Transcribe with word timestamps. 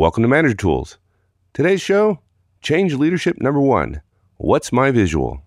Welcome 0.00 0.22
to 0.22 0.28
Manager 0.28 0.54
Tools. 0.54 0.96
Today's 1.52 1.82
show 1.82 2.20
Change 2.62 2.94
Leadership 2.94 3.38
Number 3.38 3.60
One 3.60 4.00
What's 4.38 4.72
My 4.72 4.90
Visual? 4.90 5.42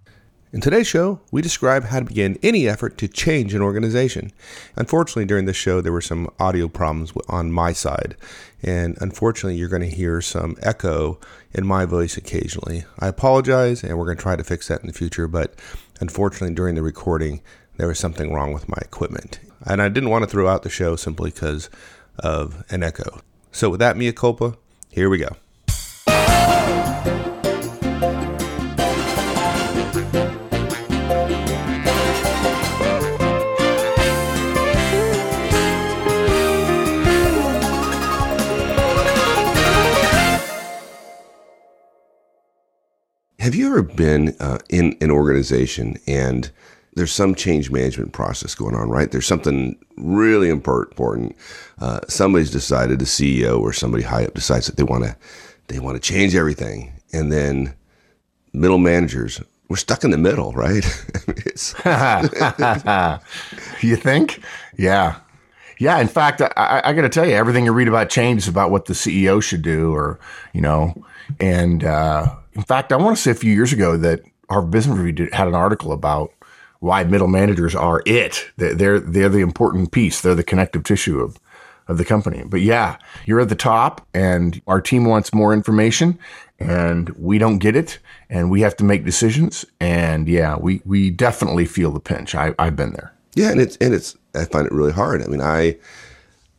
In 0.52 0.62
today's 0.62 0.86
show, 0.86 1.22
we 1.32 1.42
describe 1.42 1.86
how 1.86 1.98
to 1.98 2.06
begin 2.06 2.38
any 2.44 2.68
effort 2.68 2.96
to 3.00 3.08
change 3.08 3.56
an 3.56 3.64
organization. 3.64 4.32
Unfortunately, 4.76 5.26
during 5.26 5.46
this 5.46 5.58
show, 5.58 5.82
there 5.82 5.92
were 5.92 6.02
some 6.02 6.30
audio 6.40 6.68
problems 6.68 7.14
on 7.28 7.52
my 7.52 7.74
side, 7.74 8.16
and 8.62 8.96
unfortunately, 9.02 9.58
you're 9.58 9.70
going 9.70 9.82
to 9.82 9.90
hear 9.90 10.22
some 10.22 10.56
echo 10.62 11.20
in 11.52 11.66
my 11.66 11.86
voice 11.86 12.16
occasionally. 12.16 12.86
I 13.00 13.08
apologize, 13.08 13.84
and 13.84 13.98
we're 13.98 14.06
going 14.06 14.18
to 14.18 14.22
try 14.22 14.36
to 14.36 14.44
fix 14.44 14.68
that 14.68 14.82
in 14.82 14.88
the 14.88 14.94
future, 14.94 15.28
but 15.28 15.56
unfortunately, 16.00 16.54
during 16.54 16.76
the 16.76 16.84
recording, 16.84 17.42
there 17.78 17.88
was 17.88 17.98
something 17.98 18.32
wrong 18.32 18.54
with 18.54 18.70
my 18.70 18.78
equipment. 18.84 19.40
And 19.66 19.82
I 19.82 19.90
didn't 19.90 20.12
want 20.12 20.26
to 20.26 20.30
throw 20.30 20.48
out 20.48 20.62
the 20.62 20.70
show 20.70 20.96
simply 20.96 21.32
because 21.32 21.72
of 22.20 22.64
an 22.70 22.84
echo. 22.84 23.22
So, 23.56 23.70
with 23.70 23.80
that, 23.82 23.96
mea 23.96 24.12
culpa, 24.12 24.58
here 24.90 25.12
we 25.12 25.20
go. 25.20 25.38
Have 43.38 43.54
you 43.54 43.68
ever 43.68 43.84
been 43.84 44.36
uh, 44.40 44.58
in 44.68 44.98
an 45.00 45.12
organization 45.12 45.98
and 46.08 46.50
there's 46.96 47.12
some 47.12 47.36
change 47.36 47.72
management 47.72 48.14
process 48.14 48.56
going 48.56 48.76
on, 48.76 48.90
right? 48.90 49.12
There's 49.12 49.26
something 49.26 49.78
really 49.98 50.50
important. 50.50 51.36
Uh, 51.80 52.00
somebody's 52.08 52.52
decided, 52.52 53.00
the 53.00 53.06
CEO 53.06 53.60
or 53.60 53.74
somebody 53.74 54.04
high 54.04 54.26
up 54.26 54.34
decides 54.34 54.68
that 54.68 54.78
they 54.78 54.84
want 54.84 55.04
to 55.04 55.16
they 55.68 55.80
want 55.80 55.96
to 55.96 56.02
change 56.02 56.36
everything, 56.36 56.94
and 57.14 57.32
then 57.32 57.74
middle 58.54 58.78
managers 58.78 59.42
we're 59.70 59.78
stuck 59.78 60.04
in 60.04 60.12
the 60.12 60.18
middle, 60.18 60.52
right? 60.54 60.86
you 63.82 63.96
think? 63.96 64.40
Yeah. 64.78 65.16
Yeah, 65.80 66.00
in 66.00 66.08
fact, 66.08 66.42
I, 66.42 66.82
I 66.86 66.94
got 66.94 67.02
to 67.02 67.10
tell 67.10 67.26
you, 67.26 67.34
everything 67.34 67.66
you 67.66 67.74
read 67.74 67.88
about 67.88 68.10
change 68.10 68.44
is 68.44 68.48
about 68.48 68.70
what 68.70 68.86
the 68.86 68.94
CEO 68.94 69.42
should 69.42 69.64
do, 69.64 69.92
or 69.92 70.20
you 70.54 70.62
know, 70.62 70.94
and 71.40 71.84
uh, 71.84 72.36
in 72.54 72.62
fact, 72.62 72.92
I 72.94 72.98
want 72.98 73.18
to 73.18 73.22
say 73.22 73.32
a 73.32 73.36
few 73.36 73.52
years 73.52 73.74
ago 73.74 73.98
that 73.98 74.22
Harvard 74.50 74.72
Business 74.72 74.98
Review 74.98 75.12
did, 75.14 75.34
had 75.34 75.48
an 75.48 75.56
article 75.56 75.92
about 75.92 76.32
why 76.84 77.02
middle 77.06 77.30
managers 77.30 77.74
are 77.74 78.04
it. 78.06 78.52
They're, 78.58 79.00
they're 79.00 79.30
the 79.30 79.40
important 79.40 79.94
piece. 79.94 80.20
They're 80.20 80.36
the 80.36 80.44
connective 80.44 80.84
tissue 80.84 81.22
of, 81.22 81.40
of 81.88 81.98
the 81.98 82.04
company. 82.04 82.44
But 82.46 82.60
yeah, 82.60 82.98
you're 83.26 83.40
at 83.40 83.48
the 83.48 83.56
top 83.56 84.06
and 84.14 84.62
our 84.68 84.82
team 84.82 85.06
wants 85.06 85.34
more 85.34 85.54
information 85.54 86.20
and 86.60 87.08
we 87.12 87.38
don't 87.38 87.60
get 87.60 87.78
it 87.78 88.00
and 88.30 88.52
we 88.52 88.60
have 88.62 88.76
to 88.76 88.84
make 88.84 89.06
decisions. 89.06 89.64
And 89.80 90.28
yeah, 90.28 90.58
we, 90.58 90.82
we 90.84 91.10
definitely 91.10 91.66
feel 91.68 91.92
the 91.92 92.02
pinch. 92.02 92.36
I, 92.36 92.54
I've 92.60 92.76
been 92.76 92.92
there. 92.92 93.14
Yeah. 93.34 93.52
And 93.52 93.62
it's, 93.62 93.78
and 93.78 93.94
it's, 93.94 94.18
I 94.36 94.44
find 94.44 94.68
it 94.68 94.74
really 94.74 94.92
hard. 94.92 95.24
I 95.24 95.28
mean, 95.28 95.40
I, 95.40 95.78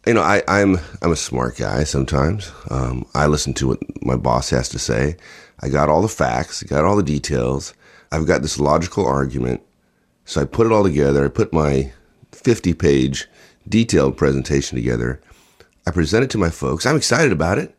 you 0.06 0.14
know, 0.14 0.22
I, 0.22 0.42
I'm, 0.48 0.78
I'm 1.02 1.12
a 1.12 1.16
smart 1.16 1.58
guy 1.58 1.84
sometimes. 1.84 2.50
Um, 2.70 3.04
I 3.14 3.26
listen 3.26 3.52
to 3.54 3.68
what 3.68 3.78
my 4.02 4.16
boss 4.16 4.48
has 4.50 4.70
to 4.70 4.78
say. 4.78 5.18
I 5.60 5.68
got 5.68 5.90
all 5.90 6.00
the 6.00 6.08
facts, 6.08 6.62
got 6.62 6.86
all 6.86 6.96
the 6.96 7.02
details. 7.02 7.74
I've 8.10 8.26
got 8.26 8.40
this 8.40 8.58
logical 8.58 9.06
argument. 9.06 9.60
So 10.24 10.40
I 10.40 10.44
put 10.44 10.66
it 10.66 10.72
all 10.72 10.82
together. 10.82 11.24
I 11.24 11.28
put 11.28 11.52
my 11.52 11.92
50 12.32 12.74
page 12.74 13.28
detailed 13.68 14.16
presentation 14.16 14.76
together. 14.76 15.20
I 15.86 15.90
present 15.90 16.24
it 16.24 16.30
to 16.30 16.38
my 16.38 16.50
folks. 16.50 16.86
I'm 16.86 16.96
excited 16.96 17.32
about 17.32 17.58
it. 17.58 17.76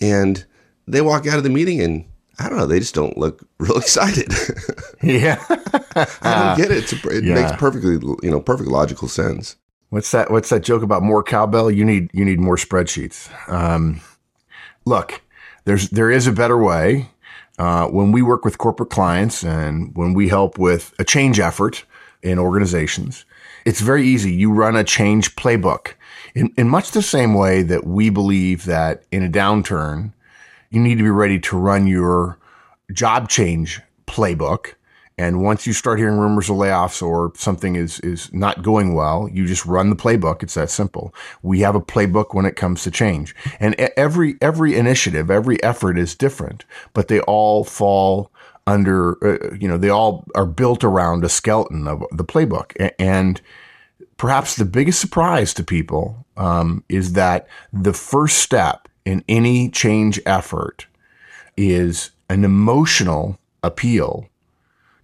And 0.00 0.44
they 0.86 1.00
walk 1.00 1.26
out 1.26 1.38
of 1.38 1.44
the 1.44 1.50
meeting 1.50 1.80
and 1.80 2.04
I 2.38 2.48
don't 2.48 2.58
know, 2.58 2.66
they 2.66 2.80
just 2.80 2.94
don't 2.94 3.16
look 3.16 3.46
real 3.58 3.76
excited. 3.76 4.32
yeah. 5.02 5.42
I 5.48 6.56
don't 6.56 6.56
get 6.56 6.70
it. 6.70 6.92
A, 6.92 7.08
it 7.08 7.24
yeah. 7.24 7.34
makes 7.34 7.52
perfectly, 7.52 7.92
you 8.22 8.30
know, 8.30 8.40
perfect 8.40 8.68
logical 8.68 9.08
sense. 9.08 9.56
What's 9.90 10.10
that? 10.10 10.30
What's 10.30 10.48
that 10.48 10.64
joke 10.64 10.82
about 10.82 11.02
more 11.04 11.22
cowbell? 11.22 11.70
You 11.70 11.84
need, 11.84 12.10
you 12.12 12.24
need 12.24 12.40
more 12.40 12.56
spreadsheets. 12.56 13.30
Um, 13.48 14.00
look, 14.84 15.22
there's, 15.64 15.90
there 15.90 16.10
is 16.10 16.26
a 16.26 16.32
better 16.32 16.58
way. 16.58 17.10
Uh, 17.58 17.86
when 17.88 18.10
we 18.12 18.20
work 18.20 18.44
with 18.44 18.58
corporate 18.58 18.90
clients 18.90 19.44
and 19.44 19.94
when 19.96 20.12
we 20.12 20.28
help 20.28 20.58
with 20.58 20.92
a 20.98 21.04
change 21.04 21.38
effort 21.38 21.84
in 22.22 22.38
organizations, 22.38 23.24
it's 23.64 23.80
very 23.80 24.04
easy. 24.06 24.32
You 24.32 24.52
run 24.52 24.76
a 24.76 24.84
change 24.84 25.36
playbook 25.36 25.94
in, 26.34 26.52
in 26.56 26.68
much 26.68 26.90
the 26.90 27.02
same 27.02 27.34
way 27.34 27.62
that 27.62 27.84
we 27.86 28.10
believe 28.10 28.64
that 28.64 29.04
in 29.10 29.22
a 29.22 29.28
downturn, 29.28 30.12
you 30.70 30.80
need 30.80 30.98
to 30.98 31.04
be 31.04 31.10
ready 31.10 31.38
to 31.38 31.56
run 31.56 31.86
your 31.86 32.38
job 32.92 33.28
change 33.28 33.80
playbook 34.06 34.74
and 35.16 35.42
once 35.42 35.66
you 35.66 35.72
start 35.72 36.00
hearing 36.00 36.18
rumors 36.18 36.50
of 36.50 36.56
layoffs 36.56 37.00
or 37.00 37.32
something 37.36 37.76
is, 37.76 38.00
is 38.00 38.32
not 38.32 38.62
going 38.62 38.94
well, 38.94 39.28
you 39.32 39.46
just 39.46 39.64
run 39.64 39.90
the 39.90 39.96
playbook. 39.96 40.42
It's 40.42 40.54
that 40.54 40.70
simple. 40.70 41.14
We 41.42 41.60
have 41.60 41.76
a 41.76 41.80
playbook 41.80 42.34
when 42.34 42.46
it 42.46 42.56
comes 42.56 42.82
to 42.82 42.90
change. 42.90 43.34
And 43.60 43.76
every, 43.96 44.36
every 44.40 44.76
initiative, 44.76 45.30
every 45.30 45.62
effort 45.62 45.98
is 45.98 46.16
different, 46.16 46.64
but 46.94 47.06
they 47.06 47.20
all 47.20 47.62
fall 47.62 48.32
under, 48.66 49.24
uh, 49.24 49.54
you 49.54 49.68
know, 49.68 49.78
they 49.78 49.88
all 49.88 50.24
are 50.34 50.46
built 50.46 50.82
around 50.82 51.24
a 51.24 51.28
skeleton 51.28 51.86
of 51.86 52.02
the 52.10 52.24
playbook. 52.24 52.72
And 52.98 53.40
perhaps 54.16 54.56
the 54.56 54.64
biggest 54.64 55.00
surprise 55.00 55.54
to 55.54 55.62
people 55.62 56.26
um, 56.36 56.82
is 56.88 57.12
that 57.12 57.46
the 57.72 57.92
first 57.92 58.38
step 58.38 58.88
in 59.04 59.22
any 59.28 59.68
change 59.68 60.20
effort 60.26 60.86
is 61.56 62.10
an 62.28 62.44
emotional 62.44 63.38
appeal 63.62 64.28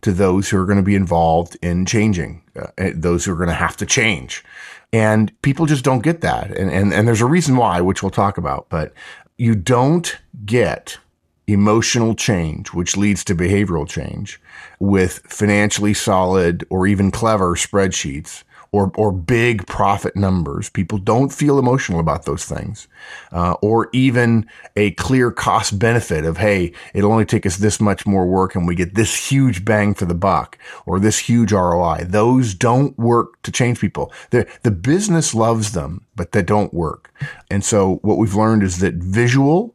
to 0.03 0.13
those 0.13 0.49
who 0.49 0.59
are 0.59 0.67
going 0.67 0.79
to 0.79 0.83
be 0.83 0.95
involved 0.95 1.57
in 1.63 1.87
changing, 1.87 2.43
uh, 2.57 2.67
eh, 2.79 2.93
those 2.95 3.25
who 3.25 3.33
are 3.33 3.37
going 3.37 3.49
to 3.49 3.55
have 3.55 3.77
to 3.79 3.87
change. 3.87 4.45
And 4.93 5.33
people 5.43 5.67
just 5.67 5.85
don't 5.85 6.03
get 6.03 6.21
that. 6.23 6.51
And, 6.51 6.71
and, 6.71 6.93
and 6.93 7.07
there's 7.07 7.21
a 7.21 7.27
reason 7.27 7.57
why, 7.57 7.81
which 7.81 8.03
we'll 8.03 8.11
talk 8.11 8.39
about, 8.39 8.69
but 8.71 8.93
you 9.39 9.55
don't 9.55 10.19
get 10.45 10.99
emotional 11.47 12.15
change, 12.15 12.73
which 12.73 12.97
leads 12.97 13.25
to 13.25 13.35
behavioral 13.35 13.89
change 13.89 14.41
with 14.79 15.21
financially 15.27 15.95
solid 15.95 16.65
or 16.71 16.87
even 16.87 17.11
clever 17.11 17.55
spreadsheets 17.55 18.45
or, 18.73 18.93
or 18.97 19.11
big 19.11 19.67
profit 19.67 20.15
numbers. 20.15 20.71
People 20.71 20.99
don't 20.99 21.33
feel 21.33 21.59
emotional 21.59 21.99
about 21.99 22.25
those 22.25 22.45
things. 22.45 22.87
Uh, 23.33 23.55
or 23.63 23.89
even 23.93 24.47
a 24.77 24.93
clear 24.93 25.33
cost 25.33 25.79
benefit 25.79 26.25
of, 26.25 26.37
hey, 26.37 26.73
it'll 26.95 27.13
only 27.13 27.25
take 27.25 27.45
us 27.45 27.57
this 27.57 27.81
much 27.81 28.07
more 28.07 28.27
work 28.27 28.55
and 28.55 28.67
we 28.67 28.75
get 28.75 28.95
this 28.95 29.31
huge 29.31 29.65
bang 29.65 29.95
for 29.95 30.05
the 30.05 30.15
buck 30.15 30.57
or 30.87 31.01
this 31.01 31.19
huge 31.19 31.53
ROI. 31.53 32.05
Those 32.07 32.55
don't 32.55 32.97
work 32.99 33.43
to 33.43 33.51
change 33.51 33.81
people. 33.81 34.13
The, 34.31 34.47
the 34.63 34.71
business 34.71 35.35
loves 35.35 35.73
them, 35.73 36.07
but 36.15 36.33
they 36.33 36.43
don't 36.43 36.73
work. 36.73 37.13
And 37.51 37.65
so 37.65 37.97
what 38.03 38.19
we've 38.19 38.35
learned 38.35 38.63
is 38.63 38.79
that 38.79 38.95
visual 38.95 39.75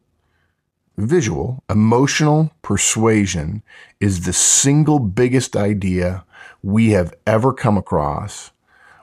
visual, 0.98 1.62
emotional 1.68 2.50
persuasion 2.62 3.62
is 4.00 4.24
the 4.24 4.32
single 4.32 4.98
biggest 4.98 5.54
idea 5.54 6.24
we 6.62 6.90
have 6.90 7.12
ever 7.26 7.52
come 7.52 7.76
across 7.76 8.50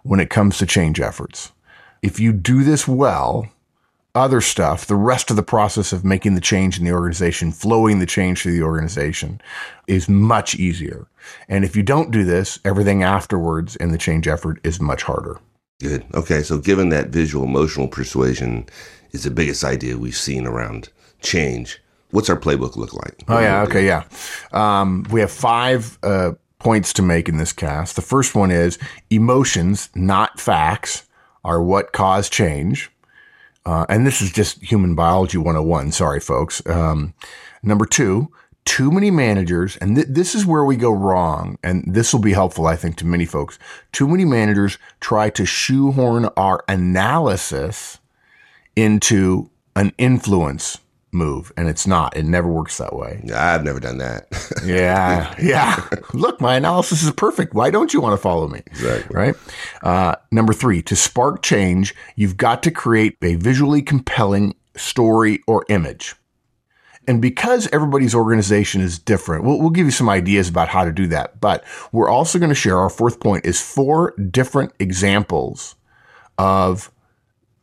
when 0.04 0.20
it 0.20 0.30
comes 0.30 0.58
to 0.58 0.66
change 0.66 1.00
efforts. 1.00 1.52
If 2.02 2.20
you 2.20 2.34
do 2.34 2.64
this 2.64 2.88
well, 2.88 3.50
other 4.16 4.42
stuff, 4.42 4.86
the 4.86 4.96
rest 4.96 5.30
of 5.30 5.36
the 5.36 5.44
process 5.44 5.92
of 5.92 6.06
making 6.06 6.36
the 6.36 6.42
change 6.42 6.78
in 6.78 6.86
the 6.86 6.92
organization, 6.92 7.52
flowing 7.52 8.00
the 8.00 8.06
change 8.06 8.42
through 8.42 8.52
the 8.52 8.64
organization 8.64 9.42
is 9.88 10.08
much 10.08 10.56
easier. 10.56 11.08
And 11.50 11.66
if 11.66 11.76
you 11.76 11.82
don't 11.82 12.12
do 12.12 12.24
this, 12.24 12.60
everything 12.64 13.02
afterwards 13.02 13.76
in 13.78 13.92
the 13.92 13.98
change 13.98 14.28
effort 14.28 14.60
is 14.64 14.80
much 14.80 15.04
harder. 15.04 15.40
Good. 15.80 16.06
Okay. 16.14 16.44
So 16.44 16.60
given 16.60 16.90
that 16.90 17.08
visual 17.08 17.44
emotional 17.44 17.88
persuasion 17.88 18.68
is 19.12 19.24
the 19.24 19.32
biggest 19.32 19.64
idea 19.64 19.98
we've 19.98 20.16
seen 20.16 20.46
around 20.46 20.90
change, 21.22 21.82
what's 22.12 22.30
our 22.30 22.40
playbook 22.40 22.76
look 22.76 22.94
like? 22.94 23.24
Oh 23.28 23.40
yeah. 23.40 23.64
Okay. 23.64 23.86
Yeah. 23.86 24.04
Um, 24.52 25.06
we 25.12 25.22
have 25.22 25.32
five, 25.32 25.98
uh, 26.04 26.34
points 26.64 26.94
to 26.94 27.02
make 27.02 27.28
in 27.28 27.38
this 27.38 27.54
cast. 27.54 27.96
The 27.96 28.02
first 28.02 28.34
one 28.34 28.50
is 28.50 28.80
emotions, 29.10 29.90
not 29.94 30.40
facts, 30.40 31.04
are 31.44 31.62
what 31.62 31.92
cause 31.92 32.30
change. 32.30 32.90
Uh, 33.66 33.86
and 33.90 34.08
this 34.08 34.22
is 34.22 34.32
just 34.32 34.62
human 34.62 34.96
biology 34.96 35.38
101. 35.38 35.92
Sorry, 35.92 36.20
folks. 36.20 36.66
Um, 36.66 37.14
number 37.62 37.86
two, 37.86 38.32
too 38.66 38.92
many 38.92 39.12
managers, 39.12 39.78
and 39.78 39.96
th- 39.96 40.08
this 40.10 40.36
is 40.36 40.46
where 40.46 40.64
we 40.64 40.76
go 40.76 40.92
wrong, 40.92 41.58
and 41.64 41.84
this 41.86 42.14
will 42.14 42.22
be 42.22 42.34
helpful, 42.34 42.66
I 42.66 42.76
think, 42.76 42.96
to 42.98 43.06
many 43.06 43.26
folks. 43.26 43.60
Too 43.92 44.08
many 44.08 44.26
managers 44.26 44.78
try 45.00 45.30
to 45.32 45.46
shoehorn 45.46 46.26
our 46.38 46.64
analysis 46.68 48.00
into 48.76 49.50
an 49.76 49.94
influence 49.98 50.80
move 51.14 51.52
and 51.56 51.70
it's 51.70 51.86
not. 51.86 52.16
It 52.18 52.26
never 52.26 52.48
works 52.48 52.78
that 52.78 52.94
way. 52.96 53.24
I've 53.34 53.64
never 53.64 53.80
done 53.80 53.98
that. 54.00 54.28
Yeah 54.64 55.36
yeah. 55.42 55.88
Look 56.14 56.40
my 56.40 56.56
analysis 56.56 57.04
is 57.04 57.12
perfect. 57.12 57.54
Why 57.54 57.70
don't 57.70 57.94
you 57.94 58.00
want 58.00 58.14
to 58.14 58.22
follow 58.22 58.48
me? 58.48 58.62
Exactly. 58.68 59.16
Right? 59.16 59.36
Uh, 59.82 60.16
number 60.32 60.54
three 60.54 60.82
to 60.84 60.96
spark 60.96 61.42
change 61.42 61.94
you've 62.16 62.38
got 62.38 62.64
to 62.64 62.72
create 62.72 63.18
a 63.22 63.36
visually 63.36 63.82
compelling 63.82 64.56
story, 64.76 65.42
or 65.48 65.66
image. 65.70 66.16
And 67.08 67.22
because 67.22 67.68
everybody's 67.74 68.16
organization 68.16 68.82
is 68.82 68.98
different, 68.98 69.44
we'll, 69.44 69.60
we'll 69.60 69.70
give 69.70 69.86
you 69.86 69.92
some 69.92 70.10
ideas 70.10 70.48
about 70.48 70.70
how 70.70 70.86
to 70.86 70.92
do 70.92 71.08
that. 71.08 71.42
But 71.42 71.64
we're 71.92 72.10
also 72.10 72.40
going 72.40 72.50
to 72.50 72.56
share 72.56 72.78
our 72.78 72.90
fourth 72.90 73.20
point 73.20 73.46
is 73.46 73.62
four 73.62 74.12
different 74.18 74.72
examples 74.80 75.76
of 76.38 76.92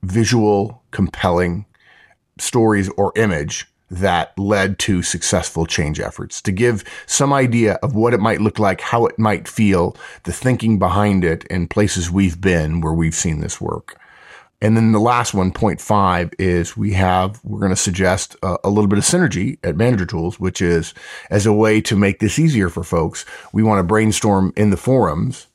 visual, 0.02 0.82
compelling 0.90 1.64
stories 2.40 2.88
or 2.90 3.12
image 3.16 3.66
that 3.90 4.38
led 4.38 4.78
to 4.78 5.02
successful 5.02 5.66
change 5.66 5.98
efforts 5.98 6.40
to 6.42 6.52
give 6.52 6.84
some 7.06 7.32
idea 7.32 7.74
of 7.82 7.94
what 7.94 8.14
it 8.14 8.20
might 8.20 8.40
look 8.40 8.58
like, 8.58 8.80
how 8.80 9.04
it 9.06 9.18
might 9.18 9.48
feel, 9.48 9.96
the 10.24 10.32
thinking 10.32 10.78
behind 10.78 11.24
it, 11.24 11.44
and 11.50 11.70
places 11.70 12.10
we've 12.10 12.40
been 12.40 12.80
where 12.80 12.92
we've 12.92 13.14
seen 13.14 13.40
this 13.40 13.60
work. 13.60 13.98
And 14.62 14.76
then 14.76 14.92
the 14.92 15.00
last 15.00 15.32
one, 15.32 15.52
point 15.52 15.80
five, 15.80 16.32
is 16.38 16.76
we 16.76 16.92
have, 16.92 17.40
we're 17.44 17.60
going 17.60 17.70
to 17.70 17.76
suggest 17.76 18.36
a, 18.42 18.58
a, 18.64 18.68
little 18.68 18.88
bit 18.88 18.98
of 18.98 19.04
synergy 19.04 19.58
at 19.64 19.76
Manager 19.76 20.04
Tools, 20.04 20.38
which 20.38 20.60
is 20.60 20.92
as 21.30 21.46
a 21.46 21.52
way 21.52 21.80
to 21.80 21.96
make 21.96 22.18
this 22.18 22.38
easier 22.38 22.68
for 22.68 22.84
folks. 22.84 23.24
We 23.52 23.62
want 23.62 23.78
to 23.78 23.84
brainstorm 23.84 24.52
in 24.56 24.68
the 24.68 24.76
forums 24.76 25.46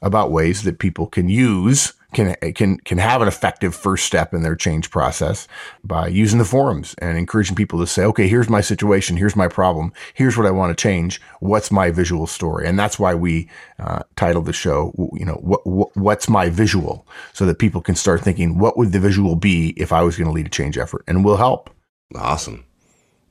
about 0.00 0.30
ways 0.30 0.62
that 0.62 0.78
people 0.78 1.06
can 1.06 1.28
use 1.28 1.92
can 2.14 2.34
can 2.54 2.78
can 2.78 2.98
have 2.98 3.20
an 3.20 3.28
effective 3.28 3.74
first 3.74 4.06
step 4.06 4.32
in 4.32 4.42
their 4.42 4.56
change 4.56 4.90
process 4.90 5.46
by 5.82 6.08
using 6.08 6.38
the 6.38 6.44
forums 6.44 6.94
and 6.98 7.18
encouraging 7.18 7.56
people 7.56 7.78
to 7.80 7.86
say, 7.86 8.04
okay, 8.04 8.28
here's 8.28 8.48
my 8.48 8.60
situation, 8.60 9.16
here's 9.16 9.36
my 9.36 9.48
problem, 9.48 9.92
here's 10.14 10.36
what 10.36 10.46
I 10.46 10.50
want 10.50 10.76
to 10.76 10.80
change. 10.80 11.20
What's 11.40 11.70
my 11.70 11.90
visual 11.90 12.26
story? 12.26 12.66
And 12.66 12.78
that's 12.78 12.98
why 12.98 13.14
we 13.14 13.48
uh, 13.78 14.00
titled 14.16 14.46
the 14.46 14.52
show, 14.52 14.92
you 15.12 15.26
know, 15.26 15.34
what, 15.34 15.66
what, 15.66 15.94
what's 15.96 16.28
my 16.28 16.48
visual, 16.48 17.06
so 17.32 17.44
that 17.46 17.58
people 17.58 17.80
can 17.80 17.94
start 17.94 18.22
thinking, 18.22 18.58
what 18.58 18.78
would 18.78 18.92
the 18.92 19.00
visual 19.00 19.36
be 19.36 19.74
if 19.76 19.92
I 19.92 20.02
was 20.02 20.16
going 20.16 20.28
to 20.28 20.32
lead 20.32 20.46
a 20.46 20.50
change 20.50 20.78
effort, 20.78 21.04
and 21.06 21.24
we'll 21.24 21.36
help. 21.36 21.70
Awesome. 22.14 22.64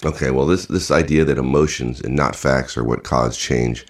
Okay, 0.05 0.31
well, 0.31 0.45
this 0.45 0.65
this 0.65 0.91
idea 0.91 1.23
that 1.23 1.37
emotions 1.37 2.01
and 2.01 2.15
not 2.15 2.35
facts 2.35 2.77
are 2.77 2.83
what 2.83 3.03
cause 3.03 3.37
change 3.37 3.85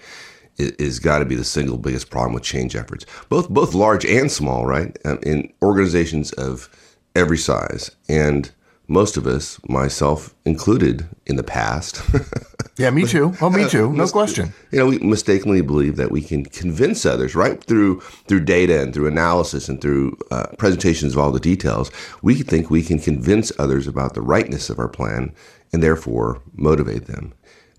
is, 0.58 0.98
got 0.98 1.18
to 1.18 1.24
be 1.24 1.34
the 1.34 1.44
single 1.44 1.78
biggest 1.78 2.10
problem 2.10 2.34
with 2.34 2.42
change 2.42 2.76
efforts, 2.76 3.06
both 3.28 3.48
both 3.48 3.74
large 3.74 4.04
and 4.04 4.30
small, 4.30 4.66
right? 4.66 4.96
Um, 5.04 5.18
in 5.22 5.52
organizations 5.62 6.32
of 6.32 6.68
every 7.14 7.38
size, 7.38 7.90
and 8.08 8.50
most 8.86 9.16
of 9.16 9.26
us, 9.26 9.58
myself 9.68 10.34
included, 10.44 11.08
in 11.26 11.36
the 11.36 11.42
past. 11.42 12.02
yeah, 12.76 12.90
me 12.90 13.06
too. 13.06 13.34
Oh, 13.40 13.48
me 13.48 13.68
too. 13.68 13.90
No 13.92 14.06
question. 14.08 14.52
You 14.70 14.78
know, 14.78 14.86
we 14.86 14.98
mistakenly 14.98 15.62
believe 15.62 15.96
that 15.96 16.10
we 16.10 16.20
can 16.20 16.44
convince 16.44 17.06
others, 17.06 17.34
right? 17.34 17.62
Through 17.64 18.00
through 18.28 18.40
data 18.40 18.82
and 18.82 18.92
through 18.92 19.06
analysis 19.06 19.68
and 19.68 19.80
through 19.80 20.18
uh, 20.30 20.48
presentations 20.58 21.14
of 21.14 21.18
all 21.18 21.32
the 21.32 21.40
details, 21.40 21.90
we 22.22 22.34
think 22.42 22.70
we 22.70 22.82
can 22.82 22.98
convince 22.98 23.50
others 23.58 23.86
about 23.86 24.14
the 24.14 24.20
rightness 24.20 24.68
of 24.68 24.78
our 24.78 24.88
plan 24.88 25.34
and 25.72 25.82
therefore 25.82 26.42
motivate 26.54 27.06
them. 27.06 27.32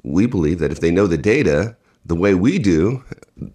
We 0.03 0.25
believe 0.25 0.59
that 0.59 0.71
if 0.71 0.79
they 0.79 0.91
know 0.91 1.07
the 1.07 1.17
data, 1.17 1.75
the 2.05 2.15
way 2.15 2.35
we 2.35 2.59
do, 2.59 3.03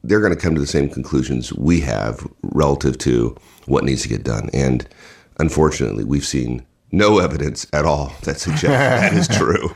they're 0.02 0.20
going 0.20 0.34
to 0.34 0.40
come 0.40 0.54
to 0.54 0.60
the 0.60 0.66
same 0.66 0.88
conclusions 0.88 1.52
we 1.52 1.80
have 1.80 2.26
relative 2.42 2.98
to 2.98 3.36
what 3.66 3.84
needs 3.84 4.02
to 4.02 4.08
get 4.08 4.24
done. 4.24 4.50
And 4.52 4.86
unfortunately, 5.38 6.04
we've 6.04 6.26
seen 6.26 6.66
no 6.92 7.18
evidence 7.18 7.66
at 7.72 7.84
all 7.84 8.12
that 8.24 8.38
suggests 8.38 8.66
that 8.66 9.12
is 9.12 9.28
true. 9.38 9.70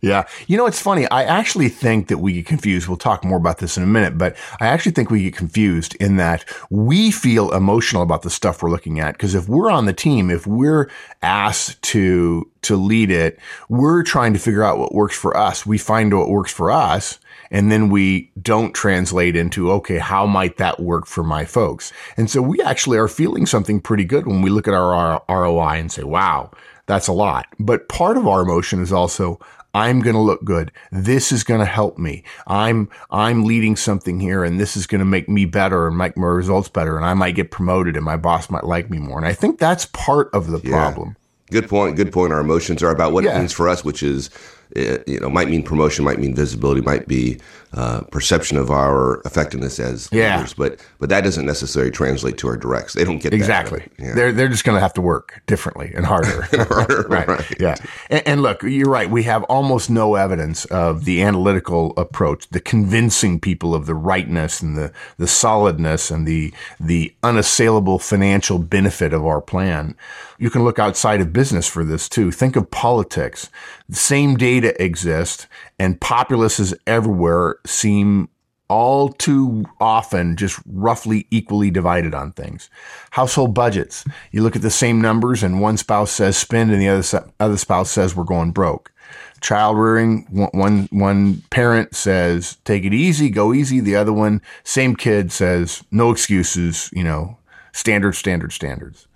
Yeah. 0.00 0.24
You 0.46 0.56
know, 0.56 0.66
it's 0.66 0.80
funny. 0.80 1.08
I 1.08 1.24
actually 1.24 1.68
think 1.68 2.08
that 2.08 2.18
we 2.18 2.32
get 2.34 2.46
confused. 2.46 2.88
We'll 2.88 2.96
talk 2.96 3.24
more 3.24 3.38
about 3.38 3.58
this 3.58 3.76
in 3.76 3.82
a 3.82 3.86
minute, 3.86 4.16
but 4.16 4.36
I 4.60 4.66
actually 4.66 4.92
think 4.92 5.10
we 5.10 5.22
get 5.24 5.36
confused 5.36 5.96
in 5.96 6.16
that 6.16 6.44
we 6.70 7.10
feel 7.10 7.52
emotional 7.52 8.02
about 8.02 8.22
the 8.22 8.30
stuff 8.30 8.62
we're 8.62 8.70
looking 8.70 9.00
at. 9.00 9.18
Cause 9.18 9.34
if 9.34 9.48
we're 9.48 9.70
on 9.70 9.86
the 9.86 9.92
team, 9.92 10.30
if 10.30 10.46
we're 10.46 10.88
asked 11.22 11.82
to, 11.82 12.48
to 12.62 12.76
lead 12.76 13.10
it, 13.10 13.38
we're 13.68 14.02
trying 14.02 14.32
to 14.34 14.38
figure 14.38 14.62
out 14.62 14.78
what 14.78 14.94
works 14.94 15.16
for 15.16 15.36
us. 15.36 15.66
We 15.66 15.78
find 15.78 16.16
what 16.16 16.28
works 16.28 16.52
for 16.52 16.70
us 16.70 17.18
and 17.50 17.72
then 17.72 17.88
we 17.88 18.30
don't 18.40 18.74
translate 18.74 19.36
into, 19.36 19.70
okay, 19.72 19.98
how 19.98 20.26
might 20.26 20.58
that 20.58 20.80
work 20.80 21.06
for 21.06 21.24
my 21.24 21.44
folks? 21.44 21.92
And 22.16 22.30
so 22.30 22.42
we 22.42 22.60
actually 22.60 22.98
are 22.98 23.08
feeling 23.08 23.46
something 23.46 23.80
pretty 23.80 24.04
good 24.04 24.26
when 24.26 24.42
we 24.42 24.50
look 24.50 24.68
at 24.68 24.74
our 24.74 25.22
ROI 25.28 25.78
and 25.78 25.90
say, 25.90 26.02
wow, 26.02 26.50
that's 26.86 27.08
a 27.08 27.12
lot. 27.12 27.46
But 27.58 27.88
part 27.88 28.16
of 28.16 28.26
our 28.26 28.42
emotion 28.42 28.82
is 28.82 28.92
also, 28.92 29.38
I'm 29.74 30.00
going 30.00 30.14
to 30.14 30.20
look 30.20 30.44
good. 30.44 30.72
This 30.90 31.30
is 31.30 31.44
going 31.44 31.60
to 31.60 31.66
help 31.66 31.98
me. 31.98 32.24
I'm, 32.46 32.88
I'm 33.10 33.44
leading 33.44 33.76
something 33.76 34.18
here 34.18 34.42
and 34.44 34.58
this 34.58 34.76
is 34.76 34.86
going 34.86 35.00
to 35.00 35.04
make 35.04 35.28
me 35.28 35.44
better 35.44 35.86
and 35.86 35.96
make 35.96 36.16
my 36.16 36.26
results 36.26 36.68
better. 36.68 36.96
And 36.96 37.04
I 37.04 37.14
might 37.14 37.34
get 37.34 37.50
promoted 37.50 37.94
and 37.96 38.04
my 38.04 38.16
boss 38.16 38.50
might 38.50 38.64
like 38.64 38.90
me 38.90 38.98
more. 38.98 39.18
And 39.18 39.26
I 39.26 39.34
think 39.34 39.58
that's 39.58 39.86
part 39.86 40.30
of 40.32 40.50
the 40.50 40.60
yeah. 40.62 40.70
problem. 40.70 41.16
Good 41.50 41.68
point. 41.68 41.96
Good 41.96 42.12
point. 42.12 42.32
Our 42.32 42.40
emotions 42.40 42.82
are 42.82 42.90
about 42.90 43.12
what 43.12 43.24
yeah. 43.24 43.36
it 43.36 43.38
means 43.38 43.52
for 43.52 43.68
us, 43.68 43.84
which 43.84 44.02
is 44.02 44.30
eh, 44.76 44.98
you 45.06 45.20
know, 45.20 45.30
might 45.30 45.48
mean 45.48 45.62
promotion, 45.62 46.04
might 46.04 46.18
mean 46.18 46.34
visibility, 46.34 46.80
might 46.82 47.08
be 47.08 47.38
uh, 47.74 48.00
perception 48.10 48.56
of 48.56 48.70
our 48.70 49.20
effectiveness 49.26 49.78
as 49.78 50.08
yeah. 50.10 50.36
leaders, 50.36 50.54
but 50.54 50.84
but 50.98 51.10
that 51.10 51.22
doesn't 51.22 51.44
necessarily 51.44 51.90
translate 51.90 52.38
to 52.38 52.48
our 52.48 52.56
directs. 52.56 52.94
They 52.94 53.04
don't 53.04 53.18
get 53.18 53.34
exactly. 53.34 53.86
Yeah. 53.98 54.14
They're 54.14 54.32
they're 54.32 54.48
just 54.48 54.64
going 54.64 54.76
to 54.76 54.80
have 54.80 54.94
to 54.94 55.02
work 55.02 55.42
differently 55.46 55.92
and 55.94 56.06
harder. 56.06 56.42
harder 56.52 57.02
right. 57.08 57.28
right. 57.28 57.60
Yeah. 57.60 57.76
And, 58.08 58.26
and, 58.26 58.42
look, 58.42 58.62
you're 58.62 58.88
right. 58.88 59.10
We 59.10 59.24
have 59.24 59.42
almost 59.44 59.90
no 59.90 60.14
evidence 60.14 60.64
of 60.66 61.04
the 61.04 61.22
analytical 61.22 61.92
approach, 61.98 62.48
the 62.48 62.60
convincing 62.60 63.38
people 63.38 63.74
of 63.74 63.86
the 63.86 63.94
rightness 63.94 64.62
and 64.62 64.76
the 64.76 64.92
the 65.18 65.28
solidness 65.28 66.10
and 66.10 66.26
the 66.26 66.54
the 66.80 67.14
unassailable 67.22 67.98
financial 67.98 68.58
benefit 68.58 69.12
of 69.12 69.26
our 69.26 69.42
plan. 69.42 69.94
You 70.38 70.50
can 70.50 70.64
look 70.64 70.78
outside 70.78 71.20
of 71.20 71.32
business 71.32 71.68
for 71.68 71.84
this 71.84 72.08
too. 72.08 72.30
Think 72.30 72.56
of 72.56 72.70
politics. 72.70 73.50
The 73.88 73.96
same 73.96 74.36
data 74.36 74.80
exists 74.82 75.46
and 75.78 76.00
populaces 76.00 76.74
everywhere 76.86 77.56
seem 77.66 78.28
all 78.68 79.08
too 79.08 79.64
often 79.80 80.36
just 80.36 80.60
roughly 80.66 81.26
equally 81.30 81.70
divided 81.70 82.14
on 82.14 82.32
things. 82.32 82.68
Household 83.10 83.54
budgets. 83.54 84.04
You 84.30 84.42
look 84.42 84.56
at 84.56 84.62
the 84.62 84.70
same 84.70 85.00
numbers 85.00 85.42
and 85.42 85.60
one 85.60 85.76
spouse 85.76 86.10
says 86.10 86.36
spend 86.36 86.70
and 86.70 86.80
the 86.80 86.88
other, 86.88 87.32
other 87.40 87.56
spouse 87.56 87.90
says 87.90 88.14
we're 88.14 88.24
going 88.24 88.50
broke. 88.50 88.92
Child 89.40 89.78
rearing, 89.78 90.26
one, 90.52 90.88
one 90.90 91.42
parent 91.50 91.94
says 91.94 92.58
take 92.64 92.84
it 92.84 92.92
easy, 92.92 93.30
go 93.30 93.54
easy. 93.54 93.80
The 93.80 93.96
other 93.96 94.12
one, 94.12 94.42
same 94.64 94.94
kid 94.96 95.32
says 95.32 95.82
no 95.90 96.10
excuses, 96.10 96.90
you 96.92 97.04
know, 97.04 97.38
standard, 97.72 98.14
standard, 98.14 98.52
standards. 98.52 99.06